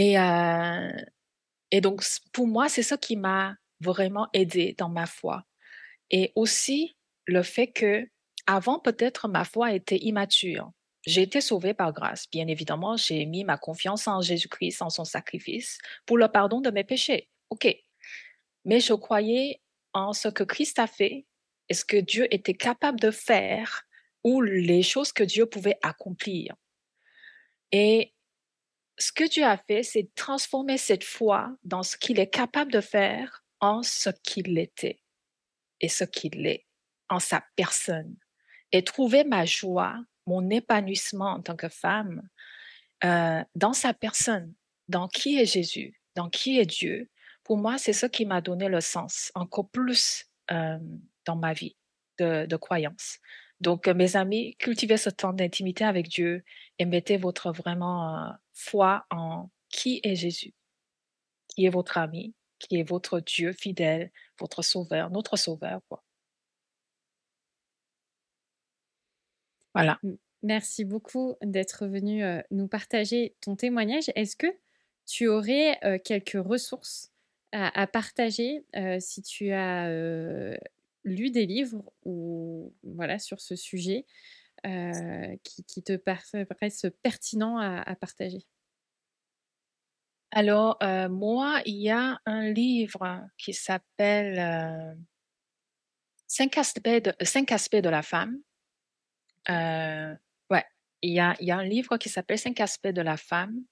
Et, 0.00 0.18
euh, 0.18 0.92
et 1.70 1.82
donc, 1.82 2.02
pour 2.32 2.46
moi, 2.46 2.70
c'est 2.70 2.82
ça 2.82 2.96
qui 2.96 3.16
m'a 3.16 3.54
vraiment 3.80 4.28
aidé 4.32 4.74
dans 4.78 4.88
ma 4.88 5.04
foi. 5.04 5.44
Et 6.10 6.32
aussi 6.36 6.96
le 7.26 7.42
fait 7.42 7.66
que 7.66 8.08
avant 8.46 8.78
peut-être 8.78 9.28
ma 9.28 9.44
foi 9.44 9.74
était 9.74 9.98
immature. 9.98 10.72
J'ai 11.06 11.20
été 11.20 11.42
sauvée 11.42 11.74
par 11.74 11.92
grâce. 11.92 12.30
Bien 12.30 12.48
évidemment, 12.48 12.96
j'ai 12.96 13.26
mis 13.26 13.44
ma 13.44 13.58
confiance 13.58 14.08
en 14.08 14.22
Jésus-Christ, 14.22 14.80
en 14.80 14.88
son 14.88 15.04
sacrifice, 15.04 15.76
pour 16.06 16.16
le 16.16 16.28
pardon 16.28 16.62
de 16.62 16.70
mes 16.70 16.84
péchés. 16.84 17.28
OK. 17.50 17.68
Mais 18.64 18.80
je 18.80 18.94
croyais 18.94 19.60
en 19.92 20.14
ce 20.14 20.28
que 20.28 20.44
Christ 20.44 20.78
a 20.78 20.86
fait 20.86 21.26
et 21.68 21.74
ce 21.74 21.84
que 21.84 21.98
Dieu 21.98 22.26
était 22.34 22.54
capable 22.54 23.00
de 23.00 23.10
faire 23.10 23.82
ou 24.24 24.40
les 24.40 24.82
choses 24.82 25.12
que 25.12 25.24
Dieu 25.24 25.44
pouvait 25.44 25.78
accomplir. 25.82 26.54
Et 27.70 28.14
ce 29.00 29.12
que 29.12 29.28
Dieu 29.28 29.44
a 29.44 29.56
fait, 29.56 29.82
c'est 29.82 30.14
transformer 30.14 30.78
cette 30.78 31.04
foi 31.04 31.56
dans 31.64 31.82
ce 31.82 31.96
qu'il 31.96 32.20
est 32.20 32.30
capable 32.30 32.72
de 32.72 32.80
faire 32.80 33.44
en 33.60 33.82
ce 33.82 34.10
qu'il 34.22 34.58
était 34.58 35.02
et 35.80 35.88
ce 35.88 36.04
qu'il 36.04 36.46
est, 36.46 36.66
en 37.08 37.18
sa 37.18 37.42
personne. 37.56 38.16
Et 38.72 38.84
trouver 38.84 39.24
ma 39.24 39.44
joie 39.44 39.96
mon 40.26 40.48
épanouissement 40.50 41.32
en 41.32 41.42
tant 41.42 41.56
que 41.56 41.68
femme 41.68 42.22
euh, 43.04 43.42
dans 43.54 43.72
sa 43.72 43.94
personne, 43.94 44.54
dans 44.88 45.08
qui 45.08 45.38
est 45.38 45.46
Jésus, 45.46 46.00
dans 46.14 46.28
qui 46.28 46.58
est 46.58 46.66
Dieu, 46.66 47.10
pour 47.42 47.56
moi, 47.56 47.78
c'est 47.78 47.92
ça 47.92 48.08
qui 48.08 48.26
m'a 48.26 48.40
donné 48.40 48.68
le 48.68 48.80
sens 48.80 49.32
encore 49.34 49.68
plus 49.70 50.26
euh, 50.52 50.78
dans 51.24 51.36
ma 51.36 51.52
vie 51.52 51.76
de, 52.18 52.56
croyance. 52.56 53.18
Donc, 53.60 53.88
euh, 53.88 53.94
mes 53.94 54.16
amis, 54.16 54.56
cultivez 54.56 54.96
ce 54.96 55.10
temps 55.10 55.32
d'intimité 55.32 55.84
avec 55.84 56.08
Dieu 56.08 56.44
et 56.78 56.84
mettez 56.86 57.16
votre 57.16 57.52
vraiment 57.52 58.32
foi 58.52 59.06
en 59.10 59.50
qui 59.68 60.00
est 60.02 60.16
Jésus, 60.16 60.54
qui 61.48 61.66
est 61.66 61.70
votre 61.70 61.98
ami, 61.98 62.34
qui 62.58 62.78
est 62.78 62.82
votre 62.82 63.20
Dieu 63.20 63.52
fidèle, 63.52 64.10
votre 64.38 64.62
sauveur, 64.62 65.10
notre 65.10 65.36
sauveur. 65.36 65.80
Quoi. 65.88 66.02
Voilà. 69.74 70.00
Merci 70.42 70.84
beaucoup 70.84 71.36
d'être 71.42 71.86
venu 71.86 72.24
nous 72.50 72.66
partager 72.66 73.36
ton 73.42 73.56
témoignage. 73.56 74.10
Est-ce 74.16 74.36
que 74.36 74.46
tu 75.06 75.28
aurais 75.28 75.78
quelques 76.02 76.42
ressources 76.42 77.12
à, 77.52 77.86
partager 77.86 78.64
si 79.00 79.22
tu 79.22 79.52
as 79.52 79.90
lu 81.04 81.30
des 81.30 81.46
livres 81.46 81.82
ou 82.04 82.74
voilà 82.82 83.18
sur 83.18 83.40
ce 83.40 83.56
sujet 83.56 84.06
qui, 84.62 85.82
te 85.82 85.96
paraissent 85.96 86.86
pertinents 87.02 87.58
à, 87.58 87.96
partager? 87.96 88.46
Alors 90.30 90.78
moi, 91.10 91.62
il 91.64 91.76
y 91.76 91.90
a 91.90 92.20
un 92.26 92.50
livre 92.50 93.26
qui 93.38 93.54
s'appelle 93.54 94.96
cinq 96.26 96.58
aspects 96.58 96.88
de, 96.88 97.12
cinq 97.22 97.52
aspects 97.52 97.76
de 97.76 97.88
la 97.88 98.02
femme 98.02 98.38
euh, 99.48 100.14
ouais, 100.50 100.64
il 101.02 101.12
y 101.12 101.20
a, 101.20 101.36
y 101.40 101.50
a 101.50 101.56
un 101.56 101.64
livre 101.64 101.96
qui 101.96 102.08
s'appelle 102.08 102.38
Cinq 102.38 102.60
aspects 102.60 102.88
de 102.88 103.02
la 103.02 103.16
femme. 103.16 103.62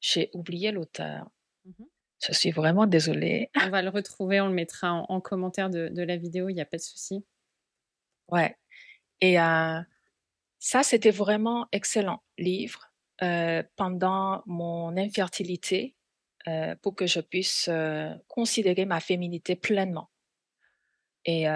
J'ai 0.00 0.30
oublié 0.32 0.72
l'auteur. 0.72 1.28
Je 2.26 2.32
suis 2.32 2.50
vraiment 2.50 2.86
désolée. 2.86 3.50
On 3.66 3.70
va 3.70 3.82
le 3.82 3.90
retrouver, 3.90 4.40
on 4.40 4.48
le 4.48 4.54
mettra 4.54 4.92
en, 4.92 5.20
commentaire 5.20 5.68
de, 5.68 5.88
de, 5.88 6.02
la 6.02 6.16
vidéo, 6.16 6.48
il 6.48 6.54
n'y 6.54 6.60
a 6.60 6.66
pas 6.66 6.78
de 6.78 6.82
souci. 6.82 7.24
Ouais. 8.28 8.56
Et 9.20 9.38
euh, 9.38 9.80
ça, 10.58 10.82
c'était 10.82 11.10
vraiment 11.10 11.66
excellent 11.72 12.22
livre 12.38 12.90
euh, 13.22 13.62
pendant 13.76 14.42
mon 14.46 14.96
infertilité 14.96 15.94
euh, 16.48 16.74
pour 16.82 16.94
que 16.94 17.06
je 17.06 17.20
puisse 17.20 17.70
considérer 18.28 18.84
ma 18.84 19.00
féminité 19.00 19.56
pleinement. 19.56 20.10
Et 21.26 21.46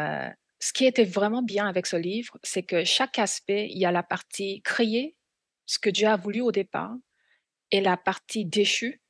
ce 0.61 0.72
qui 0.72 0.87
était 0.87 1.04
vraiment 1.04 1.42
bien 1.42 1.68
avec 1.68 1.87
ce 1.87 1.96
livre, 1.96 2.38
c'est 2.42 2.62
que 2.62 2.85
chaque 2.85 3.18
aspect, 3.18 3.68
il 3.70 3.78
y 3.78 3.85
a 3.85 3.92
la 3.92 4.02
partie 4.02 4.62
créée, 4.62 5.14
ce 5.66 5.78
que 5.78 5.90
Dieu 5.90 6.09
a 6.09 6.16
voulu 6.16 6.40
au 6.40 6.52
départ, 6.52 6.94
et 7.70 7.83
la 7.83 7.98
partie 7.98 8.46
déchue, 8.46 9.02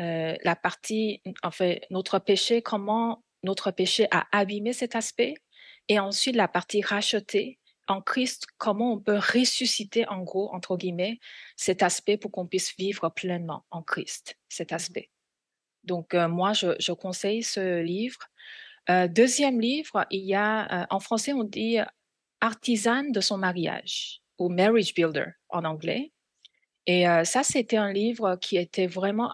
euh, 0.00 0.34
la 0.42 0.56
partie, 0.56 1.22
enfin, 1.42 1.74
notre 1.90 2.18
péché, 2.18 2.62
comment 2.62 3.24
notre 3.42 3.70
péché 3.70 4.06
a 4.10 4.26
abîmé 4.32 4.72
cet 4.72 4.94
aspect, 4.94 5.34
et 5.88 5.98
ensuite 5.98 6.36
la 6.36 6.48
partie 6.48 6.82
rachetée 6.82 7.58
en 7.88 8.00
Christ, 8.00 8.46
comment 8.58 8.92
on 8.92 9.00
peut 9.00 9.18
ressusciter, 9.18 10.06
en 10.08 10.22
gros, 10.22 10.54
entre 10.54 10.76
guillemets, 10.76 11.18
cet 11.56 11.82
aspect 11.82 12.16
pour 12.16 12.30
qu'on 12.30 12.46
puisse 12.46 12.76
vivre 12.76 13.08
pleinement 13.08 13.64
en 13.70 13.82
Christ, 13.82 14.38
cet 14.48 14.70
mmh 14.70 14.74
aspect. 14.74 15.10
Donc, 15.84 16.14
euh, 16.14 16.28
moi, 16.28 16.52
je, 16.52 16.76
je 16.78 16.92
conseille 16.92 17.42
ce 17.42 17.80
livre 17.80 18.18
euh, 18.90 19.06
deuxième 19.06 19.60
livre, 19.60 20.06
il 20.10 20.24
y 20.24 20.34
a, 20.34 20.82
euh, 20.82 20.86
en 20.90 20.98
français, 20.98 21.32
on 21.32 21.44
dit 21.44 21.78
Artisane 22.40 23.12
de 23.12 23.20
son 23.20 23.38
mariage 23.38 24.22
ou 24.38 24.48
Marriage 24.48 24.92
Builder 24.92 25.26
en 25.50 25.64
anglais. 25.64 26.12
Et 26.86 27.04
ça, 27.22 27.44
c'était 27.44 27.76
un 27.76 27.92
livre 27.92 28.34
qui 28.40 28.56
était 28.56 28.88
vraiment 28.88 29.32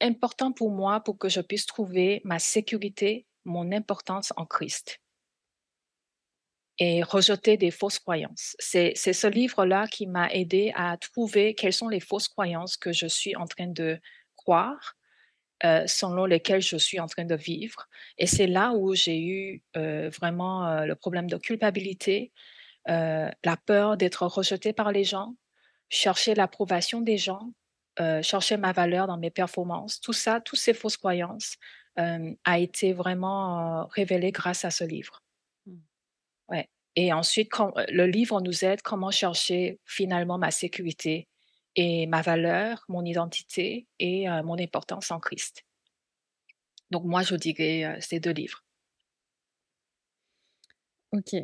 important 0.00 0.52
pour 0.52 0.70
moi 0.70 1.00
pour 1.00 1.18
que 1.18 1.28
je 1.28 1.40
puisse 1.40 1.66
trouver 1.66 2.20
ma 2.24 2.38
sécurité, 2.38 3.26
mon 3.44 3.72
importance 3.72 4.32
en 4.36 4.46
Christ 4.46 5.00
et 6.78 7.02
rejeter 7.02 7.56
des 7.56 7.70
fausses 7.70 7.98
croyances. 7.98 8.54
C'est, 8.58 8.94
ce 8.94 9.26
livre-là 9.26 9.86
qui 9.86 10.06
m'a 10.06 10.28
aidé 10.30 10.72
à 10.74 10.96
trouver 10.98 11.54
quelles 11.54 11.72
sont 11.72 11.88
les 11.88 12.00
fausses 12.00 12.28
croyances 12.28 12.76
que 12.76 12.92
je 12.92 13.06
suis 13.06 13.34
en 13.34 13.46
train 13.46 13.68
de 13.68 13.98
croire 14.36 14.94
euh, 15.64 15.86
selon 15.86 16.26
lesquels 16.26 16.60
je 16.60 16.76
suis 16.76 17.00
en 17.00 17.06
train 17.06 17.24
de 17.24 17.34
vivre. 17.34 17.88
Et 18.18 18.26
c'est 18.26 18.46
là 18.46 18.72
où 18.72 18.94
j'ai 18.94 19.18
eu 19.18 19.62
euh, 19.76 20.10
vraiment 20.10 20.66
euh, 20.66 20.84
le 20.84 20.94
problème 20.94 21.30
de 21.30 21.38
culpabilité, 21.38 22.32
la 22.88 23.56
peur 23.64 23.96
d'être 23.96 24.24
rejeté 24.26 24.72
par 24.72 24.92
les 24.92 25.02
gens, 25.02 25.34
chercher 25.88 26.36
l'approbation 26.36 27.00
des 27.00 27.16
gens, 27.16 27.50
chercher 28.22 28.56
ma 28.56 28.72
valeur 28.72 29.06
dans 29.06 29.16
mes 29.16 29.30
performances. 29.30 30.00
Tout 30.00 30.12
ça, 30.12 30.40
toutes 30.40 30.58
ces 30.58 30.74
fausses 30.74 30.96
croyances 30.96 31.56
a 31.96 32.58
été 32.58 32.92
vraiment 32.92 33.86
révélé 33.86 34.32
grâce 34.32 34.64
à 34.64 34.70
ce 34.70 34.84
livre. 34.84 35.22
Mmh. 35.66 35.76
Ouais. 36.48 36.68
Et 36.94 37.12
ensuite, 37.12 37.50
le 37.88 38.06
livre 38.06 38.40
nous 38.40 38.64
aide 38.64 38.82
comment 38.82 39.10
chercher 39.10 39.78
finalement 39.84 40.38
ma 40.38 40.50
sécurité 40.50 41.28
et 41.76 42.06
ma 42.06 42.22
valeur, 42.22 42.84
mon 42.88 43.04
identité 43.04 43.86
et 43.98 44.28
euh, 44.28 44.42
mon 44.42 44.58
importance 44.58 45.10
en 45.10 45.20
Christ. 45.20 45.62
Donc 46.90 47.04
moi, 47.04 47.22
je 47.22 47.34
dirais 47.34 47.84
euh, 47.84 48.00
ces 48.00 48.18
deux 48.18 48.32
livres. 48.32 48.64
Ok. 51.12 51.34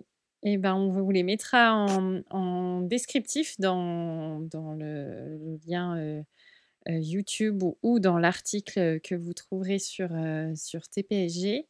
Eh 0.44 0.56
ben, 0.58 0.74
on 0.74 0.90
vous 0.90 1.08
les 1.10 1.22
mettra 1.22 1.86
en, 2.30 2.80
descriptif 2.80 3.60
dans, 3.60 4.40
le, 4.76 5.58
lien 5.66 5.96
euh, 5.96 6.22
YouTube 6.88 7.62
ou, 7.82 8.00
dans 8.00 8.18
l'article 8.18 9.00
que 9.00 9.14
vous 9.14 9.34
trouverez 9.34 9.78
sur, 9.78 10.10
sur 10.56 10.88
TPSG. 10.88 11.68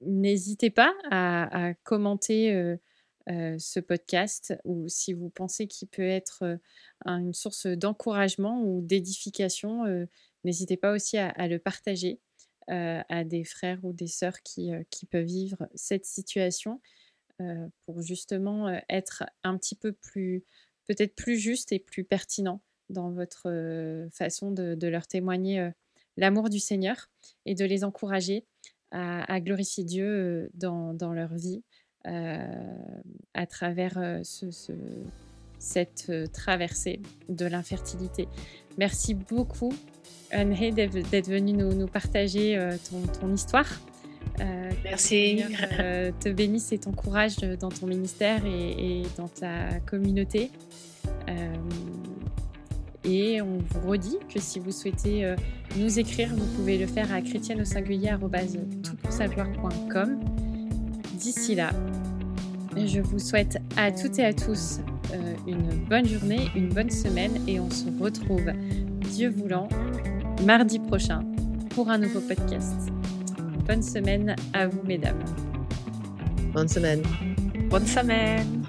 n'hésitez 0.00 0.70
pas 0.70 0.92
à, 1.08 1.72
commenter 1.84 2.76
ce 3.28 3.78
podcast 3.78 4.58
ou 4.64 4.88
si 4.88 5.12
vous 5.12 5.30
pensez 5.30 5.68
qu'il 5.68 5.86
peut 5.86 6.02
être 6.02 6.58
une 7.04 7.32
source 7.32 7.68
d'encouragement 7.68 8.60
ou 8.64 8.80
d'édification, 8.82 9.84
n'hésitez 10.42 10.76
pas 10.76 10.90
aussi 10.92 11.16
à, 11.16 11.46
le 11.46 11.60
partager 11.60 12.18
à 12.70 13.24
des 13.24 13.44
frères 13.44 13.84
ou 13.84 13.92
des 13.92 14.06
sœurs 14.06 14.42
qui, 14.42 14.70
qui 14.90 15.04
peuvent 15.06 15.24
vivre 15.24 15.68
cette 15.74 16.04
situation 16.04 16.80
pour 17.84 18.02
justement 18.02 18.80
être 18.88 19.24
un 19.42 19.56
petit 19.56 19.74
peu 19.74 19.92
plus, 19.92 20.44
peut-être 20.86 21.14
plus 21.14 21.36
juste 21.36 21.72
et 21.72 21.78
plus 21.78 22.04
pertinent 22.04 22.62
dans 22.88 23.10
votre 23.10 24.08
façon 24.12 24.52
de, 24.52 24.86
leur 24.86 25.06
témoigner 25.06 25.70
l'amour 26.16 26.48
du 26.48 26.60
Seigneur 26.60 27.10
et 27.46 27.54
de 27.54 27.64
les 27.64 27.82
encourager 27.82 28.46
à, 28.92 29.40
glorifier 29.40 29.84
Dieu 29.84 30.50
dans, 30.54 30.94
dans 30.94 31.12
leur 31.12 31.34
vie 31.34 31.62
à 32.04 33.46
travers 33.48 34.20
cette 35.60 36.10
traversée 36.32 37.00
de 37.28 37.46
l'infertilité. 37.46 38.26
Merci 38.78 39.14
beaucoup, 39.14 39.72
anne 40.30 40.54
d'être 40.74 41.28
venue 41.28 41.52
nous, 41.52 41.72
nous 41.74 41.86
partager 41.86 42.58
ton, 42.90 43.02
ton, 43.20 43.32
histoire. 43.32 43.68
Merci. 44.84 45.44
te 46.20 46.28
bénisse 46.30 46.72
et 46.72 46.78
t'encourage 46.78 47.36
dans 47.38 47.68
ton 47.68 47.86
ministère 47.86 48.44
et, 48.46 49.00
et 49.00 49.02
dans 49.16 49.28
ta 49.28 49.80
communauté. 49.86 50.50
Et 53.04 53.40
on 53.40 53.58
vous 53.58 53.88
redit 53.88 54.18
que 54.32 54.38
si 54.40 54.58
vous 54.58 54.72
souhaitez 54.72 55.24
euh, 55.24 55.34
nous 55.76 55.98
écrire, 55.98 56.34
vous 56.34 56.46
pouvez 56.56 56.76
le 56.76 56.86
faire 56.86 57.12
à 57.12 57.22
chrétienne 57.22 57.60
au 57.62 57.64
singulier 57.64 58.08
D'ici 61.14 61.54
là, 61.54 61.70
je 62.86 63.00
vous 63.00 63.18
souhaite 63.18 63.58
à 63.76 63.90
toutes 63.90 64.18
et 64.18 64.24
à 64.24 64.32
tous 64.32 64.80
euh, 65.12 65.34
une 65.46 65.84
bonne 65.88 66.06
journée, 66.06 66.48
une 66.54 66.68
bonne 66.68 66.90
semaine 66.90 67.32
et 67.48 67.60
on 67.60 67.70
se 67.70 67.84
retrouve, 68.00 68.50
Dieu 69.12 69.30
voulant, 69.30 69.68
mardi 70.44 70.78
prochain 70.78 71.22
pour 71.70 71.90
un 71.90 71.98
nouveau 71.98 72.20
podcast. 72.20 72.90
Bonne 73.66 73.82
semaine 73.82 74.34
à 74.52 74.66
vous, 74.66 74.82
mesdames. 74.84 75.22
Bonne 76.52 76.68
semaine. 76.68 77.02
Bonne 77.68 77.86
semaine. 77.86 78.59